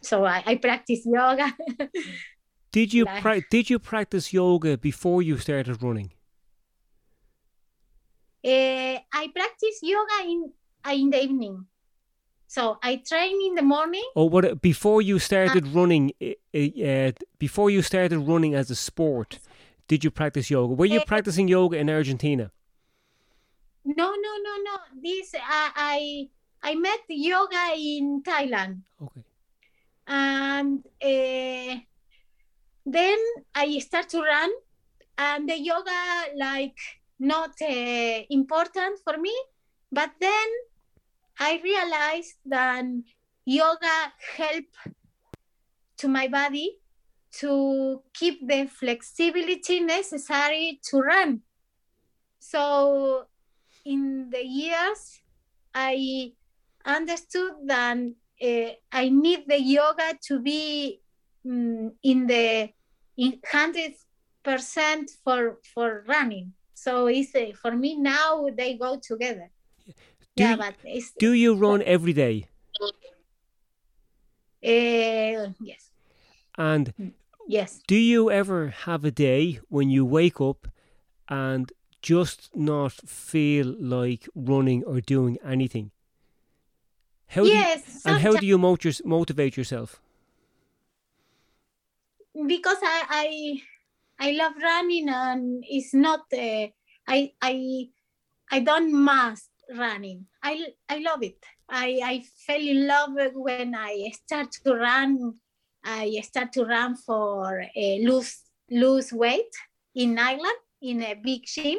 So 0.00 0.24
I, 0.24 0.42
I 0.46 0.56
practice 0.56 1.06
yoga. 1.06 1.54
Did 2.72 2.92
you 2.94 3.04
pra- 3.04 3.42
did 3.50 3.68
you 3.70 3.78
practice 3.78 4.32
yoga 4.32 4.76
before 4.78 5.22
you 5.22 5.36
started 5.38 5.82
running? 5.82 6.10
Uh, 8.44 8.98
I 9.12 9.28
practice 9.34 9.78
yoga 9.82 10.18
in 10.24 10.52
uh, 10.86 10.90
in 10.92 11.10
the 11.10 11.22
evening. 11.22 11.66
So 12.48 12.78
I 12.82 12.96
train 12.96 13.36
in 13.46 13.54
the 13.54 13.62
morning. 13.62 14.04
Or 14.14 14.28
what 14.28 14.60
before 14.60 15.00
you 15.02 15.18
started 15.18 15.66
running? 15.68 16.12
uh, 16.20 16.32
Uh, 16.54 17.12
before 17.38 17.70
you 17.70 17.80
started 17.82 18.18
running 18.18 18.54
as 18.54 18.70
a 18.70 18.74
sport, 18.74 19.38
did 19.88 20.04
you 20.04 20.10
practice 20.10 20.50
yoga? 20.50 20.74
Were 20.74 20.90
you 20.96 21.00
practicing 21.12 21.48
yoga 21.48 21.76
in 21.78 21.88
Argentina? 21.88 22.50
No, 23.84 24.08
no, 24.24 24.32
no, 24.46 24.54
no. 24.68 24.74
This 25.02 25.34
uh, 25.34 25.70
I 25.94 26.28
I 26.62 26.74
met 26.74 27.00
yoga 27.08 27.64
in 27.76 28.22
Thailand, 28.22 28.82
Okay. 29.04 29.22
and 30.06 30.84
uh, 31.02 31.74
then 32.84 33.18
I 33.54 33.78
start 33.78 34.08
to 34.10 34.20
run, 34.20 34.50
and 35.18 35.48
the 35.48 35.58
yoga 35.58 36.34
like 36.36 36.78
not 37.18 37.52
uh, 37.62 38.20
important 38.30 38.98
for 39.04 39.16
me. 39.18 39.34
But 39.90 40.10
then 40.20 40.48
I 41.38 41.60
realized 41.62 42.36
that 42.46 42.84
yoga 43.44 44.12
help 44.36 44.64
to 45.98 46.08
my 46.08 46.28
body 46.28 46.78
to 47.32 48.02
keep 48.12 48.46
the 48.48 48.66
flexibility 48.66 49.80
necessary 49.80 50.80
to 50.90 51.00
run. 51.00 51.42
So 52.38 53.26
in 53.84 54.30
the 54.30 54.44
years, 54.44 55.20
I 55.74 56.32
understood 56.84 57.52
that 57.66 57.98
uh, 58.42 58.70
I 58.90 59.08
need 59.08 59.44
the 59.46 59.60
yoga 59.60 60.18
to 60.28 60.40
be 60.40 61.01
mm, 61.46 61.92
in 62.02 62.26
the 62.26 62.70
in 63.16 63.40
hundred 63.46 63.94
percent 64.42 65.10
for 65.24 65.58
for 65.74 66.04
running. 66.08 66.54
So 66.74 67.06
it's 67.06 67.34
uh, 67.34 67.52
for 67.60 67.72
me 67.76 67.96
now 67.96 68.48
they 68.56 68.76
go 68.76 68.98
together. 69.00 69.50
Do 70.36 70.44
yeah, 70.44 70.52
you- 70.52 70.56
but 70.58 70.76
it's 70.84 71.12
Do 71.18 71.32
you 71.32 71.54
run 71.54 71.82
every 71.82 72.12
day? 72.12 72.48
uh, 74.64 75.52
yes, 75.60 75.90
And 76.56 76.94
yes. 77.48 77.80
do 77.86 77.96
you 77.96 78.30
ever 78.30 78.68
have 78.68 79.04
a 79.04 79.10
day 79.10 79.60
when 79.68 79.90
you 79.90 80.04
wake 80.04 80.40
up 80.40 80.68
and 81.28 81.72
just 82.02 82.54
not 82.56 82.92
feel 82.92 83.74
like 83.78 84.28
running 84.34 84.84
or 84.84 85.00
doing 85.00 85.38
anything? 85.44 85.92
How 87.26 87.48
yes, 87.48 87.48
do 87.48 87.56
you, 87.56 87.96
and 88.04 88.18
how 88.20 88.36
do 88.36 88.46
you 88.46 88.58
motiv- 88.58 89.04
motivate 89.04 89.56
yourself? 89.56 90.00
Because 92.46 92.78
I, 92.82 93.04
I 93.10 93.62
I 94.28 94.30
love 94.32 94.52
running 94.62 95.08
and 95.08 95.64
it's 95.68 95.94
not 95.94 96.20
uh, 96.32 96.66
I 97.06 97.32
I 97.40 97.88
I 98.50 98.60
don't 98.60 98.92
must 98.92 99.50
running. 99.76 100.26
I 100.42 100.66
I 100.88 100.98
love 100.98 101.22
it. 101.22 101.44
I 101.68 102.00
I 102.04 102.24
fell 102.46 102.60
in 102.60 102.86
love 102.86 103.32
when 103.34 103.74
I 103.74 104.10
start 104.14 104.52
to 104.64 104.74
run. 104.74 105.34
I 105.84 106.20
start 106.22 106.52
to 106.52 106.64
run 106.64 106.96
for 106.96 107.62
uh, 107.62 107.96
lose 108.00 108.38
lose 108.70 109.12
weight 109.12 109.52
in 109.94 110.18
Ireland 110.18 110.62
in 110.80 111.02
a 111.02 111.14
big 111.14 111.44
gym, 111.44 111.78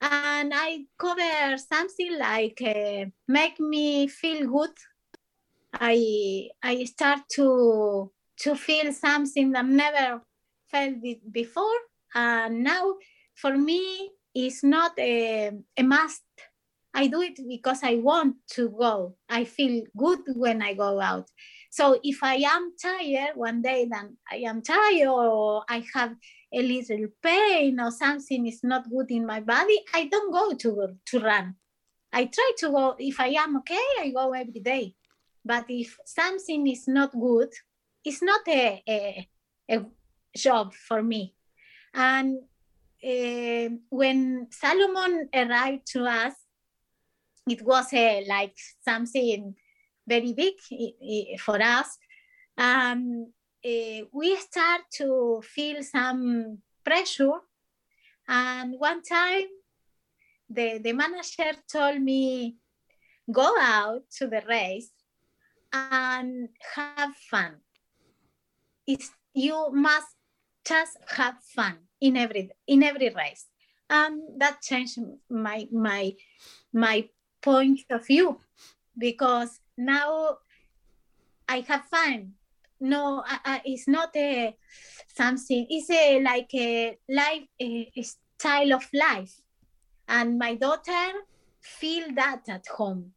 and 0.00 0.52
I 0.54 0.86
cover 0.98 1.56
something 1.58 2.18
like 2.18 2.60
uh, 2.62 3.06
make 3.28 3.60
me 3.60 4.08
feel 4.08 4.48
good. 4.48 4.74
I 5.74 6.48
I 6.62 6.84
start 6.84 7.28
to 7.34 8.10
to 8.38 8.54
feel 8.54 8.92
something 8.92 9.52
that 9.52 9.66
never 9.66 10.22
felt 10.70 10.96
before. 11.30 11.78
And 12.14 12.64
now 12.64 12.94
for 13.34 13.56
me 13.56 14.10
it's 14.34 14.62
not 14.64 14.98
a, 14.98 15.52
a 15.76 15.82
must. 15.82 16.22
I 16.96 17.08
do 17.08 17.22
it 17.22 17.40
because 17.48 17.80
i 17.82 17.96
want 17.96 18.36
to 18.52 18.68
go. 18.68 19.16
I 19.28 19.44
feel 19.44 19.84
good 19.96 20.20
when 20.34 20.62
i 20.62 20.74
go 20.74 21.00
out. 21.00 21.28
So 21.70 21.98
if 22.02 22.22
i 22.22 22.36
am 22.36 22.72
tired 22.80 23.34
one 23.34 23.62
day 23.62 23.88
then 23.90 24.16
i 24.30 24.36
am 24.36 24.62
tired 24.62 25.08
or 25.08 25.64
i 25.68 25.84
have 25.94 26.14
a 26.52 26.62
little 26.62 27.06
pain 27.20 27.80
or 27.80 27.90
something 27.90 28.46
is 28.46 28.60
not 28.62 28.88
good 28.88 29.10
in 29.10 29.26
my 29.26 29.40
body 29.40 29.80
i 29.92 30.04
don't 30.04 30.32
go 30.32 30.54
to 30.54 30.96
to 31.06 31.18
run. 31.20 31.56
I 32.12 32.26
try 32.26 32.52
to 32.58 32.70
go. 32.70 32.94
If 32.98 33.18
i 33.18 33.28
am 33.28 33.56
okay 33.58 33.86
i 34.00 34.10
go 34.10 34.32
every 34.32 34.60
day. 34.60 34.94
But 35.44 35.66
if 35.68 35.98
something 36.06 36.66
is 36.68 36.88
not 36.88 37.12
good 37.12 37.52
it's 38.04 38.22
not 38.22 38.40
a, 38.48 38.82
a, 38.88 39.28
a 39.70 39.84
job 40.36 40.74
for 40.74 41.02
me. 41.02 41.34
And 41.94 42.38
uh, 43.02 43.68
when 43.88 44.48
Salomon 44.50 45.28
arrived 45.34 45.86
to 45.92 46.04
us, 46.04 46.34
it 47.48 47.62
was 47.62 47.92
a, 47.92 48.24
like 48.28 48.56
something 48.84 49.54
very 50.06 50.32
big 50.32 50.54
for 51.38 51.60
us. 51.60 51.98
Um, 52.56 53.32
uh, 53.64 54.00
we 54.12 54.36
start 54.36 54.82
to 54.94 55.42
feel 55.42 55.82
some 55.82 56.58
pressure. 56.84 57.40
And 58.28 58.74
one 58.78 59.02
time, 59.02 59.48
the, 60.48 60.78
the 60.78 60.92
manager 60.92 61.52
told 61.70 62.00
me, 62.00 62.56
go 63.30 63.54
out 63.58 64.02
to 64.18 64.26
the 64.26 64.42
race 64.48 64.90
and 65.72 66.48
have 66.74 67.14
fun. 67.30 67.56
It's, 68.86 69.10
you 69.32 69.70
must 69.72 70.08
just 70.66 70.96
have 71.08 71.36
fun 71.54 71.78
in 72.00 72.16
every 72.16 72.50
in 72.66 72.82
every 72.82 73.10
race. 73.10 73.46
And 73.88 74.22
that 74.38 74.62
changed 74.62 74.98
my 75.30 75.66
my 75.72 76.12
my 76.72 77.08
point 77.42 77.80
of 77.90 78.06
view 78.06 78.40
because 78.96 79.60
now 79.76 80.38
i 81.48 81.60
have 81.60 81.84
fun. 81.84 82.32
No 82.80 83.24
uh, 83.28 83.58
it's 83.64 83.86
not 83.88 84.10
a 84.16 84.56
something 85.16 85.66
it's 85.68 85.90
a 85.90 86.20
like 86.20 86.52
a 86.54 86.98
life 87.08 87.46
a, 87.60 87.90
a 87.96 88.02
style 88.02 88.72
of 88.74 88.86
life. 88.92 89.40
And 90.08 90.38
my 90.38 90.54
daughter 90.54 91.12
feel 91.60 92.08
that 92.14 92.42
at 92.48 92.66
home. 92.66 93.12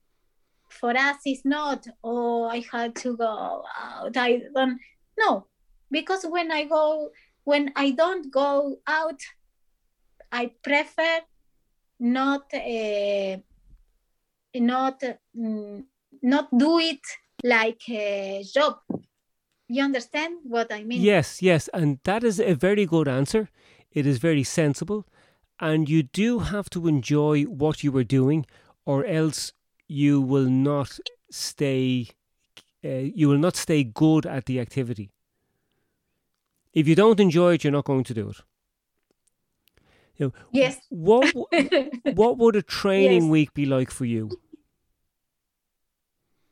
For 0.69 0.91
us 0.91 1.17
it's 1.25 1.45
not 1.45 1.87
oh 2.03 2.43
i 2.43 2.59
had 2.71 2.95
to 2.97 3.15
go 3.15 3.63
out 3.79 4.15
i 4.17 4.41
don't 4.53 4.79
no 5.17 5.47
because 5.91 6.25
when 6.25 6.51
i 6.51 6.63
go 6.63 7.11
when 7.47 7.71
I 7.77 7.91
don't 7.91 8.29
go 8.29 8.75
out, 8.85 9.21
I 10.29 10.51
prefer 10.61 11.21
not 11.97 12.53
uh, 12.53 13.37
not 14.53 15.01
mm, 15.33 15.83
not 16.21 16.49
do 16.57 16.79
it 16.79 16.99
like 17.45 17.87
a 17.89 18.43
job. 18.53 18.79
You 19.69 19.81
understand 19.81 20.39
what 20.43 20.73
I 20.73 20.83
mean? 20.83 21.01
Yes, 21.01 21.41
yes, 21.41 21.69
and 21.73 21.99
that 22.03 22.25
is 22.25 22.41
a 22.41 22.53
very 22.53 22.85
good 22.85 23.07
answer. 23.07 23.47
It 23.93 24.05
is 24.05 24.17
very 24.17 24.43
sensible, 24.43 25.05
and 25.57 25.87
you 25.87 26.03
do 26.03 26.39
have 26.39 26.69
to 26.71 26.87
enjoy 26.89 27.43
what 27.43 27.81
you 27.81 27.95
are 27.95 28.03
doing, 28.19 28.45
or 28.85 29.05
else 29.05 29.53
you 29.87 30.19
will 30.19 30.49
not 30.49 30.99
stay. 31.31 32.09
Uh, 32.83 33.07
you 33.19 33.29
will 33.29 33.37
not 33.37 33.55
stay 33.55 33.85
good 33.85 34.25
at 34.25 34.45
the 34.47 34.59
activity. 34.59 35.11
If 36.73 36.87
you 36.87 36.95
don't 36.95 37.19
enjoy 37.19 37.53
it, 37.53 37.63
you're 37.63 37.71
not 37.71 37.85
going 37.85 38.03
to 38.05 38.13
do 38.13 38.29
it. 38.29 38.37
You 40.17 40.27
know, 40.27 40.33
yes. 40.51 40.79
What 40.89 41.33
what 42.15 42.37
would 42.37 42.55
a 42.55 42.61
training 42.61 43.23
yes. 43.23 43.31
week 43.31 43.53
be 43.53 43.65
like 43.65 43.91
for 43.91 44.05
you? 44.05 44.29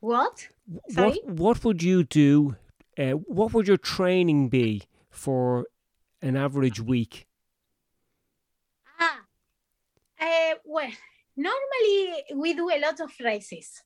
What? 0.00 0.48
Sorry? 0.88 1.20
What 1.24 1.38
What 1.38 1.64
would 1.64 1.82
you 1.82 2.04
do? 2.04 2.56
Uh, 2.98 3.12
what 3.12 3.52
would 3.52 3.68
your 3.68 3.76
training 3.76 4.48
be 4.48 4.82
for 5.10 5.66
an 6.22 6.36
average 6.36 6.80
week? 6.80 7.26
Ah, 8.98 9.20
uh, 10.20 10.54
well, 10.64 10.90
normally 11.36 12.24
we 12.34 12.54
do 12.54 12.70
a 12.70 12.80
lot 12.80 13.00
of 13.00 13.12
races 13.20 13.82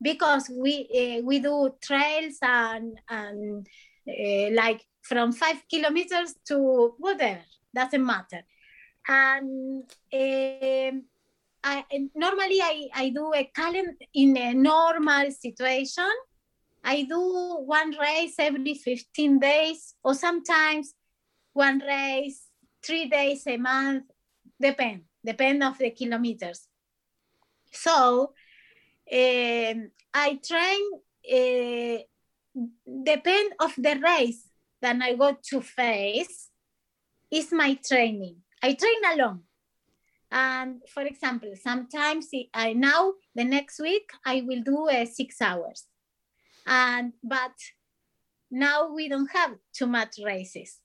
because 0.00 0.50
we 0.50 0.88
uh, 1.00 1.24
we 1.24 1.38
do 1.38 1.74
trails 1.80 2.38
and 2.42 2.98
and 3.08 3.68
uh, 4.08 4.50
like 4.52 4.84
from 5.02 5.32
five 5.32 5.62
kilometers 5.68 6.34
to 6.46 6.94
whatever, 6.98 7.42
doesn't 7.74 8.04
matter. 8.04 8.42
And 9.06 9.84
um, 10.12 11.04
I, 11.64 11.84
normally 12.14 12.60
I, 12.60 12.88
I 12.94 13.08
do 13.10 13.32
a 13.34 13.50
calendar 13.54 13.92
in 14.14 14.36
a 14.36 14.54
normal 14.54 15.30
situation. 15.30 16.10
I 16.84 17.02
do 17.02 17.62
one 17.64 17.96
race 17.98 18.34
every 18.38 18.74
15 18.74 19.38
days, 19.38 19.94
or 20.02 20.14
sometimes 20.14 20.94
one 21.52 21.80
race 21.80 22.46
three 22.82 23.08
days 23.08 23.46
a 23.46 23.56
month, 23.56 24.04
depend, 24.60 25.02
depend 25.24 25.62
of 25.62 25.78
the 25.78 25.90
kilometers. 25.90 26.66
So 27.72 28.32
um, 29.12 29.90
I 30.14 30.40
train 30.44 30.90
uh, 31.32 32.02
depend 33.04 33.52
of 33.60 33.72
the 33.76 34.00
race 34.02 34.48
that 34.82 35.00
I 35.00 35.14
go 35.14 35.36
to 35.50 35.60
face 35.60 36.50
is 37.30 37.52
my 37.52 37.78
training. 37.86 38.36
I 38.62 38.74
train 38.74 39.00
alone. 39.14 39.40
And 40.30 40.82
for 40.88 41.02
example, 41.02 41.52
sometimes 41.60 42.28
I 42.54 42.72
now 42.72 43.12
the 43.34 43.44
next 43.44 43.80
week 43.80 44.10
I 44.24 44.42
will 44.46 44.62
do 44.62 44.88
uh, 44.88 45.04
six 45.06 45.40
hours. 45.40 45.86
And 46.66 47.12
but 47.22 47.52
now 48.50 48.92
we 48.92 49.08
don't 49.08 49.30
have 49.32 49.52
too 49.72 49.86
much 49.86 50.16
races. 50.24 50.78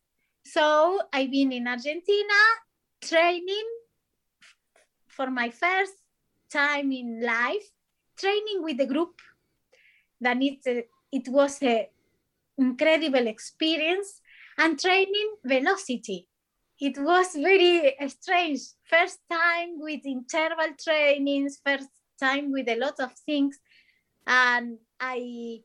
So 0.46 1.02
I've 1.12 1.32
been 1.32 1.52
in 1.52 1.68
Argentina 1.68 2.40
training 3.02 3.68
for 5.08 5.30
my 5.30 5.50
first 5.50 5.94
time 6.52 6.92
in 6.92 7.22
life, 7.22 7.68
training 8.18 8.64
with 8.64 8.80
a 8.80 8.86
group 8.86 9.20
that 10.22 10.38
it, 10.42 10.88
it 11.12 11.28
was 11.28 11.62
a 11.64 11.90
incredible 12.58 13.28
experience 13.28 14.22
and 14.58 14.80
training 14.80 15.36
velocity. 15.46 16.28
It 16.80 16.98
was 16.98 17.34
very 17.34 17.96
strange. 18.08 18.62
First 18.86 19.20
time 19.32 19.80
with 19.80 20.06
interval 20.06 20.76
trainings, 20.84 21.60
first 21.66 21.90
time 22.20 22.52
with 22.52 22.68
a 22.70 22.76
lot 22.76 23.00
of 23.00 23.12
things. 23.26 23.58
And 24.26 24.78
I 25.00 25.62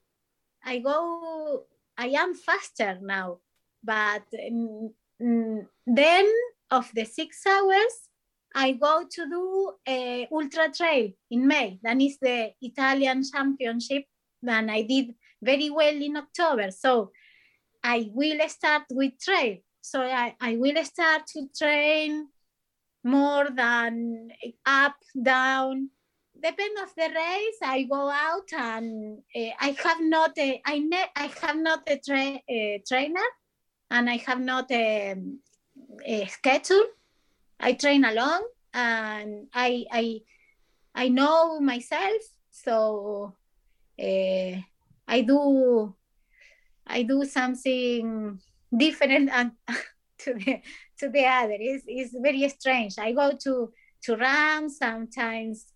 I 0.64 0.78
go, 0.78 1.64
I 1.98 2.08
am 2.08 2.34
faster 2.34 2.98
now. 3.02 3.38
But 3.82 4.22
then 4.30 6.26
of 6.70 6.90
the 6.94 7.04
six 7.04 7.46
hours, 7.46 8.08
I 8.54 8.72
go 8.72 9.04
to 9.10 9.28
do 9.28 9.72
a 9.88 10.28
ultra 10.30 10.70
trail 10.72 11.10
in 11.30 11.46
May. 11.46 11.78
That 11.82 12.00
is 12.00 12.18
the 12.20 12.52
Italian 12.60 13.22
championship. 13.24 14.04
And 14.46 14.70
I 14.70 14.82
did 14.82 15.14
very 15.42 15.70
well 15.70 15.94
in 15.94 16.16
October. 16.16 16.70
So 16.70 17.10
I 17.82 18.10
will 18.12 18.48
start 18.48 18.84
with 18.90 19.18
trail. 19.18 19.58
So 19.80 20.02
I, 20.02 20.34
I 20.40 20.56
will 20.56 20.82
start 20.84 21.26
to 21.34 21.48
train 21.56 22.28
more 23.04 23.48
than 23.50 24.30
up, 24.64 24.96
down. 25.20 25.90
Depend 26.34 26.78
of 26.82 26.94
the 26.96 27.08
race, 27.14 27.58
I 27.62 27.82
go 27.82 28.08
out 28.08 28.52
and 28.56 29.18
uh, 29.36 29.50
I 29.60 29.76
have 29.84 29.98
not 30.00 30.32
a, 30.38 30.60
I, 30.64 30.78
ne- 30.78 31.12
I 31.14 31.30
have 31.42 31.56
not 31.56 31.82
a, 31.86 31.98
tra- 31.98 32.40
a 32.48 32.82
trainer 32.86 33.28
and 33.90 34.08
I 34.08 34.16
have 34.16 34.40
not 34.40 34.70
a, 34.70 35.14
a 36.04 36.26
schedule. 36.26 36.86
I 37.60 37.74
train 37.74 38.04
alone 38.04 38.42
and 38.74 39.46
I 39.54 39.86
I 39.90 40.20
I 40.94 41.08
know 41.08 41.60
myself, 41.60 42.22
so 42.50 43.34
uh, 44.00 44.52
I 45.06 45.22
do 45.22 45.94
I 46.86 47.02
do 47.02 47.24
something 47.24 48.38
different 48.76 49.30
and 49.30 49.52
to 50.18 50.34
the 50.34 50.60
to 50.98 51.08
the 51.08 51.24
other. 51.24 51.56
It's, 51.58 51.84
it's 51.86 52.14
very 52.20 52.48
strange. 52.48 52.98
I 52.98 53.12
go 53.12 53.32
to 53.44 53.72
to 54.04 54.16
run 54.16 54.70
sometimes. 54.70 55.66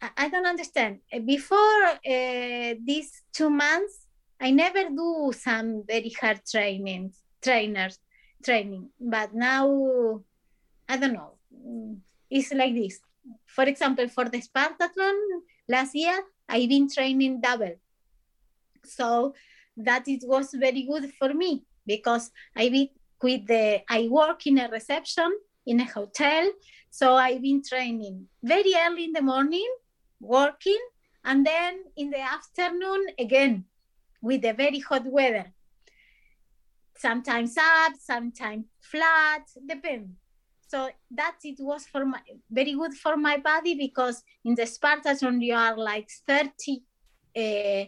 I, 0.00 0.10
I 0.16 0.28
don't 0.28 0.46
understand. 0.46 1.00
Before 1.24 1.84
uh, 1.84 2.74
these 2.84 3.22
two 3.32 3.50
months, 3.50 4.06
I 4.40 4.50
never 4.50 4.90
do 4.90 5.32
some 5.34 5.84
very 5.86 6.10
hard 6.20 6.40
training 6.44 7.12
trainers 7.42 7.98
training. 8.44 8.90
But 9.00 9.34
now, 9.34 10.22
I 10.88 10.96
don't 10.96 11.14
know. 11.14 11.34
It's 12.30 12.52
like 12.52 12.74
this. 12.74 13.00
For 13.46 13.64
example, 13.64 14.08
for 14.08 14.26
the 14.26 14.40
Spartathlon 14.40 15.16
last 15.68 15.94
year, 15.94 16.22
I've 16.48 16.68
been 16.68 16.88
training 16.88 17.40
double 17.40 17.74
so 18.86 19.34
that 19.76 20.08
it 20.08 20.22
was 20.24 20.50
very 20.54 20.82
good 20.82 21.12
for 21.18 21.34
me 21.34 21.64
because 21.86 22.30
I 22.54 22.68
be 22.68 22.92
with 23.22 23.46
the 23.46 23.80
I 23.88 24.08
work 24.08 24.46
in 24.46 24.58
a 24.58 24.68
reception 24.68 25.32
in 25.66 25.80
a 25.80 25.84
hotel. 25.84 26.50
So 26.90 27.14
I've 27.14 27.42
been 27.42 27.62
training 27.62 28.26
very 28.42 28.72
early 28.74 29.04
in 29.04 29.12
the 29.12 29.22
morning, 29.22 29.68
working, 30.20 30.78
and 31.24 31.44
then 31.44 31.84
in 31.96 32.10
the 32.10 32.20
afternoon 32.20 33.06
again 33.18 33.64
with 34.22 34.42
the 34.42 34.52
very 34.52 34.78
hot 34.78 35.04
weather. 35.04 35.52
Sometimes 36.96 37.56
up, 37.58 37.92
sometimes 38.00 38.64
flat, 38.80 39.42
depend. 39.66 40.14
So 40.68 40.90
that 41.10 41.36
it 41.44 41.58
was 41.60 41.86
for 41.86 42.04
my 42.06 42.20
very 42.50 42.72
good 42.72 42.94
for 42.94 43.16
my 43.16 43.36
body 43.36 43.74
because 43.74 44.22
in 44.44 44.54
the 44.54 44.62
Spartathlon 44.62 45.40
you 45.40 45.54
are 45.54 45.76
like 45.76 46.08
30 46.26 46.82
uh, 47.36 47.84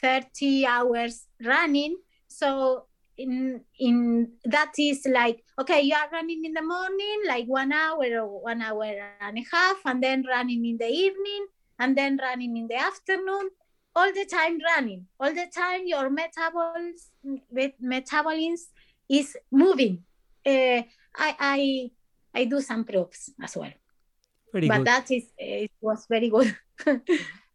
30 0.00 0.66
hours 0.66 1.26
running. 1.44 1.96
So 2.28 2.86
in 3.16 3.60
in 3.78 4.32
that 4.44 4.72
is 4.76 5.06
like 5.08 5.44
okay 5.60 5.80
you 5.82 5.94
are 5.94 6.08
running 6.10 6.44
in 6.44 6.52
the 6.52 6.62
morning 6.62 7.20
like 7.28 7.46
one 7.46 7.70
hour 7.72 8.04
or 8.20 8.42
one 8.42 8.60
hour 8.60 8.82
and 9.20 9.38
a 9.38 9.44
half 9.52 9.76
and 9.84 10.02
then 10.02 10.24
running 10.26 10.64
in 10.66 10.76
the 10.78 10.88
evening 10.88 11.46
and 11.78 11.96
then 11.96 12.18
running 12.20 12.56
in 12.56 12.66
the 12.66 12.74
afternoon 12.74 13.50
all 13.94 14.12
the 14.12 14.26
time 14.26 14.58
running 14.66 15.06
all 15.20 15.32
the 15.32 15.46
time 15.54 15.82
your 15.86 16.10
metabolism 16.10 17.40
metabolism 17.80 18.66
is 19.08 19.36
moving 19.52 20.02
uh, 20.44 20.82
I, 21.16 21.30
I 21.38 21.90
i 22.34 22.44
do 22.46 22.60
some 22.60 22.82
proofs 22.84 23.30
as 23.40 23.56
well 23.56 23.72
Very 24.52 24.66
but 24.66 24.78
good. 24.78 24.86
that 24.88 25.10
is 25.12 25.24
it 25.38 25.70
was 25.80 26.06
very 26.08 26.30
good 26.30 26.52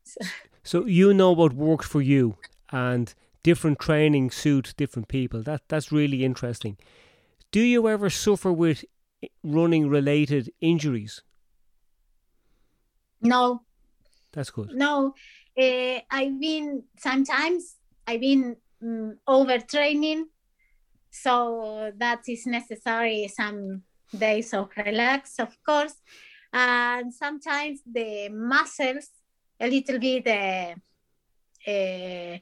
So- 0.03 0.25
So 0.63 0.85
you 0.85 1.13
know 1.13 1.31
what 1.31 1.53
worked 1.53 1.85
for 1.85 2.01
you, 2.01 2.37
and 2.71 3.13
different 3.43 3.79
training 3.79 4.31
suit 4.31 4.73
different 4.77 5.07
people. 5.07 5.43
That 5.43 5.61
that's 5.67 5.91
really 5.91 6.23
interesting. 6.23 6.77
Do 7.51 7.61
you 7.61 7.87
ever 7.87 8.09
suffer 8.09 8.51
with 8.53 8.85
running 9.43 9.89
related 9.89 10.51
injuries? 10.61 11.23
no 13.21 13.61
That's 14.31 14.49
good. 14.49 14.71
no 14.73 15.13
uh, 15.59 15.99
i've 16.11 16.39
been 16.39 16.83
sometimes 16.97 17.77
i've 18.07 18.21
been 18.21 18.55
um, 18.81 19.17
overtraining 19.27 20.23
so 21.11 21.91
that 21.97 22.21
is 22.27 22.45
necessary 22.45 23.27
some 23.27 23.83
days 24.17 24.53
of 24.53 24.69
relax 24.77 25.39
of 25.39 25.57
course 25.63 25.95
and 26.53 27.13
sometimes 27.13 27.81
the 27.91 28.29
muscles 28.29 29.09
a 29.59 29.69
little 29.69 29.99
bit 29.99 30.27
uh, 30.27 30.75
uh, 31.69 32.37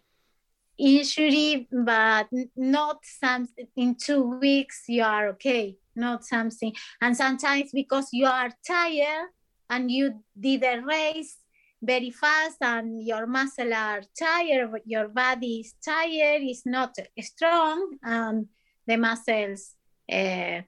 injury 0.77 1.67
but 1.71 2.27
not 2.55 2.99
some 3.03 3.47
in 3.75 3.95
two 3.95 4.37
weeks 4.39 4.83
you 4.87 5.03
are 5.03 5.29
okay 5.29 5.77
not 5.97 6.23
something. 6.23 6.73
And 7.01 7.17
sometimes 7.17 7.71
because 7.73 8.09
you 8.13 8.27
are 8.27 8.51
tired 8.65 9.29
and 9.69 9.91
you 9.91 10.23
did 10.39 10.63
a 10.63 10.81
race 10.81 11.37
very 11.81 12.11
fast 12.11 12.57
and 12.61 13.05
your 13.05 13.27
muscle 13.27 13.71
are 13.71 14.01
tired 14.17 14.71
your 14.85 15.09
body 15.09 15.59
is 15.59 15.75
tired 15.85 16.41
is 16.41 16.63
not 16.65 16.95
strong 17.21 17.97
and 18.01 18.47
the 18.87 18.97
muscles 18.97 19.75
uh, 20.11 20.61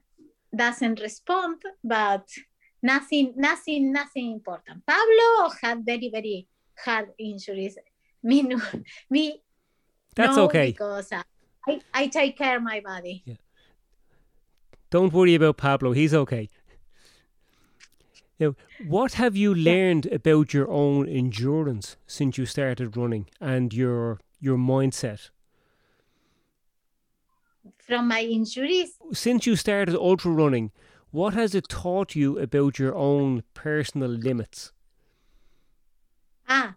doesn't 0.54 1.00
respond 1.00 1.60
but 1.82 2.28
nothing 2.82 3.32
nothing 3.36 3.92
nothing 3.92 4.32
important 4.32 4.84
pablo 4.86 5.50
had 5.60 5.84
very 5.84 6.10
very 6.10 6.46
hard 6.84 7.10
injuries 7.18 7.76
me 8.22 8.42
no, 8.42 8.60
me 9.10 9.42
That's 10.14 10.36
no, 10.36 10.44
okay. 10.44 10.72
because 10.72 11.12
uh, 11.12 11.22
I, 11.68 11.80
I 11.92 12.06
take 12.06 12.36
care 12.36 12.56
of 12.56 12.62
my 12.62 12.80
body 12.80 13.22
Yeah. 13.24 13.36
Don't 14.90 15.12
worry 15.12 15.36
about 15.36 15.56
Pablo. 15.56 15.92
He's 15.92 16.12
okay. 16.12 16.50
Now, 18.40 18.56
what 18.88 19.12
have 19.14 19.36
you 19.36 19.54
learned 19.54 20.06
about 20.06 20.52
your 20.52 20.68
own 20.68 21.08
endurance 21.08 21.96
since 22.06 22.38
you 22.38 22.46
started 22.46 22.96
running 22.96 23.28
and 23.40 23.72
your 23.72 24.18
your 24.40 24.56
mindset? 24.56 25.30
from 27.86 28.08
my 28.08 28.22
injuries 28.22 28.92
Since 29.12 29.46
you 29.46 29.56
started 29.56 29.94
ultra 29.96 30.30
running, 30.30 30.70
what 31.12 31.34
has 31.34 31.54
it 31.54 31.68
taught 31.68 32.14
you 32.16 32.38
about 32.38 32.78
your 32.78 32.94
own 32.94 33.42
personal 33.54 34.10
limits? 34.10 34.72
Ah, 36.46 36.76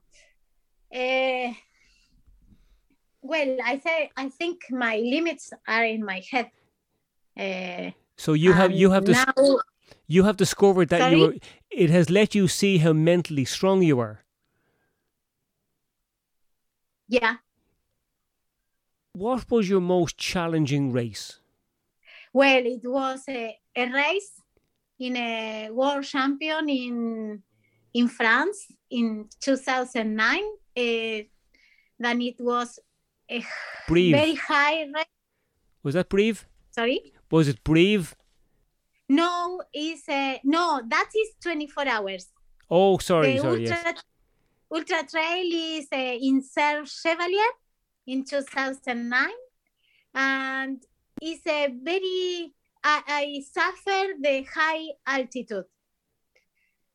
uh, 0.93 1.54
well, 3.22 3.58
I 3.63 3.80
say 3.80 4.12
I 4.15 4.30
think 4.30 4.63
my 4.69 4.98
limits 4.98 5.54
are 5.67 5.86
in 5.86 6.04
my 6.06 6.22
head. 6.32 6.52
Uh, 7.38 7.91
So 8.17 8.34
you 8.34 8.54
have 8.54 8.72
you 8.72 8.89
have 8.91 9.04
and 9.04 9.06
dis- 9.06 9.26
you 10.08 10.24
have 10.24 10.38
discovered 10.38 10.89
that 10.89 11.06
you 11.06 11.19
Sorry? 11.19 11.22
were, 11.22 11.36
it 11.72 11.89
has 11.91 12.10
let 12.10 12.36
you 12.36 12.48
see 12.48 12.80
how 12.80 12.93
mentally 12.93 13.46
strong 13.46 13.84
you 13.84 14.00
are. 14.00 14.24
yeah. 17.08 17.38
What 19.13 19.50
was 19.50 19.69
your 19.69 19.82
most 19.82 20.17
challenging 20.17 20.91
race? 20.91 21.39
Well, 22.34 22.65
it 22.65 22.82
was 22.84 23.24
a, 23.30 23.56
a 23.76 23.91
race 23.91 24.32
in 25.00 25.15
a 25.17 25.69
world 25.72 26.04
champion 26.04 26.67
in 26.69 27.43
in 27.93 28.08
France 28.08 28.67
in 28.89 29.28
2009. 29.39 30.39
Uh, 30.76 30.82
then 32.00 32.22
it 32.22 32.36
was 32.39 32.80
a 33.30 33.43
very 33.88 34.36
high 34.36 34.84
race. 34.93 35.06
Was 35.84 35.93
that 35.93 36.10
Brive? 36.10 36.48
Sorry. 36.72 37.13
Was 37.30 37.48
it 37.48 37.63
Brive? 37.63 38.15
No, 39.10 39.62
is 39.74 40.04
a 40.10 40.39
no. 40.43 40.82
That 40.88 41.10
is 41.15 41.30
24 41.43 41.88
hours. 41.88 42.28
Oh, 42.69 42.98
sorry, 42.98 43.34
the 43.34 43.39
sorry. 43.41 43.67
ultra, 43.67 43.84
Yes. 43.86 44.04
ultra 44.72 45.04
trail 45.08 45.46
is 45.54 45.88
uh, 45.93 45.98
in 45.98 46.41
Serre 46.41 46.86
Chevalier 46.86 47.52
in 48.08 48.24
2009 48.26 49.30
and 50.15 50.84
it's 51.24 51.48
a 51.48 51.74
very 51.82 52.54
I, 52.84 53.02
I 53.08 53.44
suffered 53.50 54.16
the 54.22 54.46
high 54.54 54.90
altitude. 55.08 55.66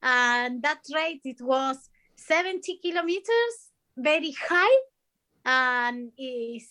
And 0.02 0.62
that 0.62 0.80
rate 0.94 1.22
it 1.24 1.40
was 1.40 1.88
70 2.16 2.78
kilometers 2.82 3.54
very 3.96 4.32
high 4.32 4.78
and 5.44 6.12
is 6.18 6.68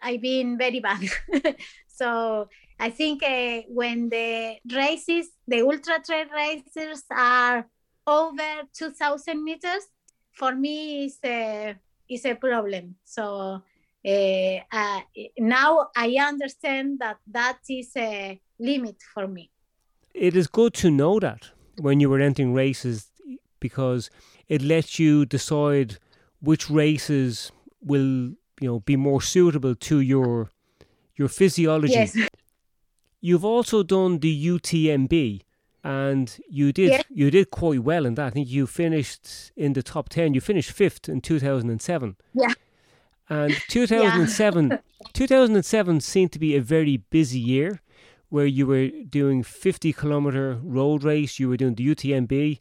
I've 0.00 0.22
been 0.22 0.56
very 0.56 0.80
bad. 0.80 1.08
So 1.96 2.48
I 2.78 2.90
think 2.90 3.22
uh, 3.22 3.62
when 3.68 4.10
the 4.10 4.58
races 4.70 5.30
the 5.48 5.62
ultra 5.62 5.98
trail 6.04 6.26
races 6.28 7.04
are 7.10 7.66
over 8.06 8.68
2000 8.74 9.42
meters 9.42 9.84
for 10.32 10.54
me 10.54 11.06
is 11.06 11.18
a 11.24 11.74
is 12.08 12.26
a 12.26 12.34
problem. 12.34 12.96
So 13.04 13.62
uh, 14.06 14.58
uh, 14.72 15.00
now 15.38 15.88
i 15.96 16.08
understand 16.30 16.98
that 17.00 17.16
that 17.26 17.58
is 17.68 17.90
a 17.96 18.40
limit 18.58 18.96
for 19.14 19.26
me 19.28 19.50
It 20.14 20.34
is 20.36 20.46
good 20.48 20.72
to 20.82 20.88
know 20.90 21.20
that 21.20 21.42
when 21.86 22.00
you 22.00 22.08
were 22.12 22.20
entering 22.28 22.54
races 22.54 23.10
because 23.60 24.08
it 24.48 24.62
lets 24.62 24.98
you 24.98 25.26
decide 25.26 25.98
which 26.40 26.70
races 26.70 27.52
will, 27.90 28.10
you 28.60 28.68
know, 28.68 28.80
be 28.80 28.96
more 28.96 29.20
suitable 29.22 29.74
to 29.74 29.96
your 30.00 30.50
your 31.18 31.28
physiology. 31.28 31.92
yes 31.94 32.16
You've 33.20 33.44
also 33.44 33.82
done 33.82 34.20
the 34.20 34.34
UTMB 34.54 35.40
and 35.82 36.26
you 36.48 36.72
did 36.72 36.90
Yeah. 36.90 37.02
you 37.10 37.30
did 37.30 37.46
quite 37.50 37.82
well 37.82 38.06
in 38.06 38.14
that. 38.14 38.26
I 38.26 38.30
think 38.30 38.48
you 38.48 38.66
finished 38.66 39.52
in 39.56 39.72
the 39.72 39.82
top 39.82 40.08
10. 40.08 40.34
You 40.34 40.40
finished 40.40 40.70
5th 40.78 41.08
in 41.08 41.20
2007. 41.20 42.16
Yeah. 42.34 42.52
And 43.28 43.52
2007 43.68 44.78
2007 45.12 46.00
seemed 46.00 46.32
to 46.32 46.38
be 46.38 46.56
a 46.56 46.60
very 46.60 46.96
busy 46.96 47.38
year 47.40 47.80
where 48.28 48.46
you 48.46 48.66
were 48.66 48.88
doing 48.88 49.42
50 49.42 49.92
kilometer 49.92 50.58
road 50.62 51.04
race, 51.04 51.38
you 51.38 51.48
were 51.48 51.56
doing 51.56 51.74
the 51.74 51.94
UTMB 51.94 52.60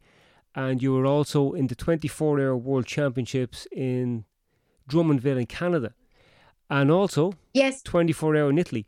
and 0.54 0.82
you 0.82 0.94
were 0.94 1.06
also 1.06 1.52
in 1.52 1.68
the 1.68 1.76
24 1.76 2.40
hour 2.40 2.56
world 2.56 2.86
championships 2.86 3.68
in 3.72 4.26
Drummondville 4.90 5.40
in 5.40 5.48
Canada. 5.48 5.94
And 6.70 6.90
also 6.90 7.34
yes 7.54 7.82
24 7.84 8.36
hour 8.36 8.50
in 8.50 8.58
Italy. 8.58 8.86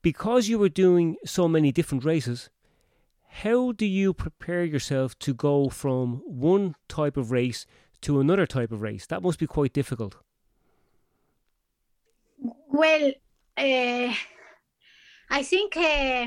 Because 0.00 0.48
you 0.48 0.58
were 0.58 0.68
doing 0.68 1.16
so 1.24 1.48
many 1.48 1.72
different 1.72 2.04
races, 2.04 2.50
how 3.42 3.72
do 3.72 3.84
you 3.84 4.14
prepare 4.14 4.64
yourself 4.64 5.18
to 5.18 5.34
go 5.34 5.68
from 5.68 6.22
one 6.24 6.74
type 6.88 7.16
of 7.16 7.30
race 7.30 7.66
to 8.02 8.20
another 8.20 8.46
type 8.46 8.70
of 8.70 8.80
race? 8.80 9.06
That 9.06 9.22
must 9.22 9.38
be 9.38 9.46
quite 9.46 9.72
difficult. 9.72 10.16
Well 12.68 13.08
uh, 13.56 14.14
i 15.30 15.42
think 15.42 15.76
uh, 15.76 16.26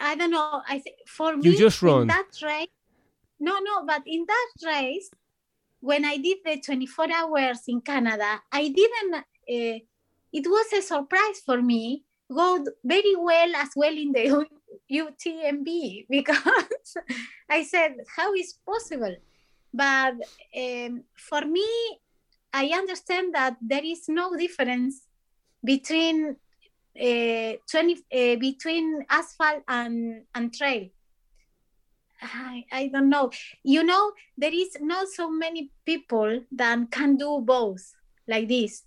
i 0.00 0.14
don't 0.16 0.30
know 0.30 0.62
i 0.68 0.78
think 0.78 0.96
for 1.06 1.36
me 1.36 1.56
just 1.56 1.82
run. 1.82 2.02
in 2.02 2.06
that 2.06 2.30
race 2.42 2.68
no 3.40 3.58
no 3.58 3.84
but 3.84 4.02
in 4.06 4.24
that 4.26 4.52
race 4.64 5.10
when 5.80 6.04
i 6.04 6.16
did 6.16 6.38
the 6.44 6.60
24 6.60 7.06
hours 7.12 7.60
in 7.68 7.80
canada 7.80 8.40
i 8.52 8.68
didn't 8.68 9.14
uh, 9.14 9.78
it 10.32 10.46
was 10.46 10.72
a 10.72 10.82
surprise 10.82 11.40
for 11.44 11.60
me 11.60 12.04
go 12.32 12.64
very 12.84 13.14
well 13.16 13.56
as 13.56 13.70
well 13.76 13.92
in 13.92 14.12
the 14.12 14.46
utmb 14.92 16.06
because 16.08 16.96
i 17.50 17.62
said 17.62 17.94
how 18.16 18.32
is 18.34 18.58
possible 18.64 19.14
but 19.74 20.14
um, 20.56 21.02
for 21.14 21.42
me 21.42 21.66
i 22.52 22.66
understand 22.68 23.34
that 23.34 23.56
there 23.60 23.84
is 23.84 24.08
no 24.08 24.36
difference 24.36 25.05
between 25.64 26.36
uh, 27.00 27.52
20 27.70 27.94
uh, 28.12 28.36
between 28.36 29.04
asphalt 29.10 29.62
and 29.68 30.22
and 30.34 30.52
trail. 30.52 30.88
I, 32.22 32.64
I 32.72 32.88
don't 32.88 33.10
know. 33.10 33.30
You 33.62 33.84
know 33.84 34.12
there 34.38 34.54
is 34.54 34.76
not 34.80 35.08
so 35.08 35.30
many 35.30 35.70
people 35.84 36.40
that 36.52 36.90
can 36.90 37.16
do 37.16 37.40
both 37.40 37.94
like 38.28 38.48
this 38.48 38.82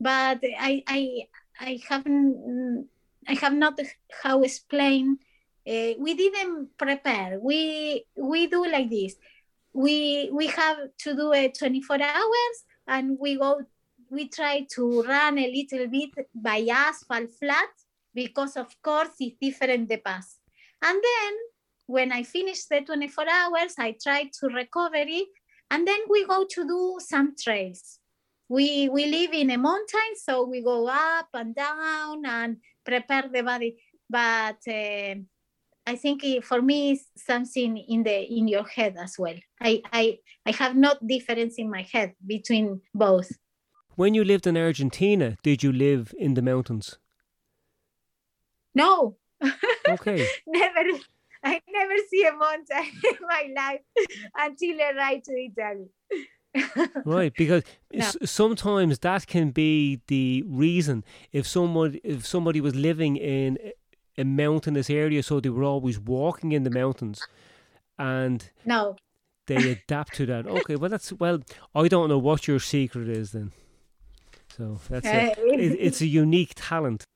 but 0.00 0.38
i 0.58 0.82
i 0.86 1.26
i 1.60 1.80
haven't 1.88 2.86
i 3.28 3.34
have 3.34 3.52
not 3.52 3.78
how 4.22 4.42
explain 4.42 5.18
uh, 5.68 5.92
we 5.98 6.14
didn't 6.14 6.76
prepare. 6.78 7.38
We 7.40 8.04
we 8.16 8.46
do 8.46 8.66
like 8.66 8.90
this. 8.90 9.14
We 9.72 10.30
we 10.32 10.46
have 10.48 10.78
to 11.04 11.14
do 11.14 11.32
it 11.32 11.58
24 11.58 12.02
hours 12.02 12.56
and 12.88 13.18
we 13.20 13.36
go 13.36 13.60
we 14.10 14.28
try 14.28 14.66
to 14.74 15.02
run 15.02 15.38
a 15.38 15.50
little 15.50 15.86
bit 15.88 16.10
by 16.34 16.66
asphalt 16.70 17.30
flat 17.38 17.68
because 18.14 18.56
of 18.56 18.68
course 18.82 19.14
it's 19.20 19.36
different 19.40 19.88
the 19.88 19.98
pass 19.98 20.38
and 20.82 21.00
then 21.02 21.32
when 21.86 22.12
i 22.12 22.22
finish 22.22 22.64
the 22.66 22.80
24 22.80 23.24
hours 23.28 23.74
i 23.78 23.94
try 24.02 24.24
to 24.24 24.48
recover 24.48 24.90
it 24.96 25.28
and 25.70 25.86
then 25.86 26.00
we 26.08 26.26
go 26.26 26.44
to 26.44 26.66
do 26.66 26.98
some 26.98 27.34
trails 27.36 27.98
we 28.48 28.88
we 28.88 29.06
live 29.06 29.32
in 29.32 29.50
a 29.50 29.58
mountain 29.58 30.12
so 30.16 30.44
we 30.44 30.62
go 30.62 30.86
up 30.88 31.28
and 31.34 31.54
down 31.54 32.24
and 32.26 32.56
prepare 32.84 33.28
the 33.32 33.42
body 33.42 33.76
but 34.10 34.58
uh, 34.68 35.14
I 35.86 35.96
think 35.96 36.24
it, 36.24 36.44
for 36.44 36.60
me 36.60 36.92
it's 36.92 37.06
something 37.16 37.76
in 37.76 38.02
the 38.02 38.22
in 38.22 38.48
your 38.48 38.66
head 38.66 38.96
as 38.98 39.16
well. 39.18 39.36
I, 39.60 39.82
I 39.92 40.18
I 40.44 40.52
have 40.52 40.76
not 40.76 41.04
difference 41.06 41.56
in 41.58 41.70
my 41.70 41.82
head 41.82 42.14
between 42.24 42.80
both. 42.94 43.30
When 44.00 44.14
you 44.14 44.24
lived 44.24 44.46
in 44.46 44.56
Argentina, 44.56 45.36
did 45.42 45.62
you 45.62 45.70
live 45.70 46.14
in 46.18 46.32
the 46.32 46.40
mountains? 46.40 46.98
No. 48.74 49.18
Okay. 49.86 50.26
never. 50.46 50.80
I 51.44 51.60
never 51.70 51.96
see 52.08 52.24
a 52.24 52.32
mountain 52.32 52.86
in 53.10 53.18
my 53.28 53.42
life 53.54 53.80
until 54.34 54.80
I 54.80 54.92
arrived 54.96 55.24
to 55.26 55.34
Italy. 55.48 55.88
right, 57.04 57.34
because 57.36 57.62
No. 57.92 58.06
sometimes 58.24 59.00
that 59.00 59.26
can 59.26 59.50
be 59.50 60.00
the 60.06 60.44
reason 60.46 61.04
if 61.30 61.46
someone 61.46 62.00
if 62.02 62.24
somebody 62.24 62.62
was 62.62 62.74
living 62.74 63.18
in 63.18 63.58
a- 64.16 64.24
mountainous 64.24 64.88
area, 64.88 65.22
so 65.22 65.40
they 65.40 65.50
were 65.50 65.64
always 65.74 65.98
walking 66.00 66.52
in 66.52 66.62
the 66.62 66.70
mountains, 66.70 67.20
and 67.98 68.50
No. 68.64 68.96
they 69.46 69.72
adapt 69.72 70.14
to 70.14 70.24
that. 70.24 70.46
Okay, 70.46 70.76
well 70.76 70.88
that's 70.88 71.12
well, 71.12 71.40
I 71.74 71.86
don't 71.88 72.08
know 72.08 72.22
what 72.28 72.48
your 72.48 72.60
secret 72.60 73.06
is 73.06 73.32
then. 73.32 73.52
So 74.60 74.78
that's 74.90 75.06
it. 75.06 75.38
It, 75.38 75.76
it's 75.80 76.02
a 76.02 76.06
unique 76.06 76.52
talent. 76.54 77.06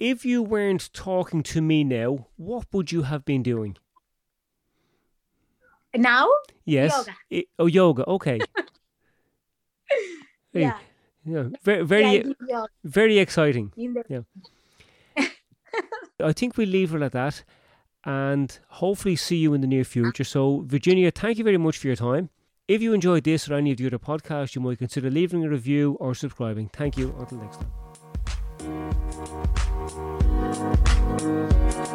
If 0.00 0.24
you 0.24 0.42
weren't 0.42 0.92
talking 0.92 1.44
to 1.44 1.62
me 1.62 1.84
now, 1.84 2.26
what 2.36 2.66
would 2.72 2.90
you 2.90 3.02
have 3.02 3.24
been 3.24 3.44
doing? 3.44 3.76
now? 5.94 6.26
Yes. 6.64 6.92
Yoga. 6.96 7.16
I- 7.32 7.46
oh, 7.60 7.66
yoga. 7.66 8.04
Okay. 8.08 8.40
Hey, 10.54 10.60
Yeah. 10.62 10.78
Yeah. 11.24 11.48
Very, 11.62 11.84
very, 11.84 12.34
yoga 12.48 12.68
very 12.84 13.18
exciting. 13.18 13.72
in 13.76 13.94
the 13.94 14.24
I 16.20 16.32
think 16.32 16.56
we 16.56 16.66
leave 16.66 16.94
it 16.94 17.02
at 17.02 17.12
that, 17.12 17.44
and 18.04 18.58
hopefully 18.68 19.16
see 19.16 19.36
you 19.36 19.54
in 19.54 19.60
the 19.60 19.66
near 19.66 19.84
future. 19.84 20.24
So, 20.24 20.64
Virginia, 20.66 21.10
thank 21.10 21.38
you 21.38 21.44
very 21.44 21.56
much 21.58 21.78
for 21.78 21.86
your 21.86 21.96
time. 21.96 22.28
If 22.72 22.80
you 22.80 22.94
enjoyed 22.94 23.24
this 23.24 23.50
or 23.50 23.54
any 23.54 23.72
of 23.72 23.76
the 23.76 23.86
other 23.86 23.98
podcasts, 23.98 24.54
you 24.54 24.62
might 24.62 24.78
consider 24.78 25.10
leaving 25.10 25.44
a 25.44 25.48
review 25.50 25.98
or 26.00 26.14
subscribing. 26.14 26.70
Thank 26.72 26.96
you. 26.96 27.14
Until 27.18 27.36
next 27.36 27.60
time. 31.68 31.91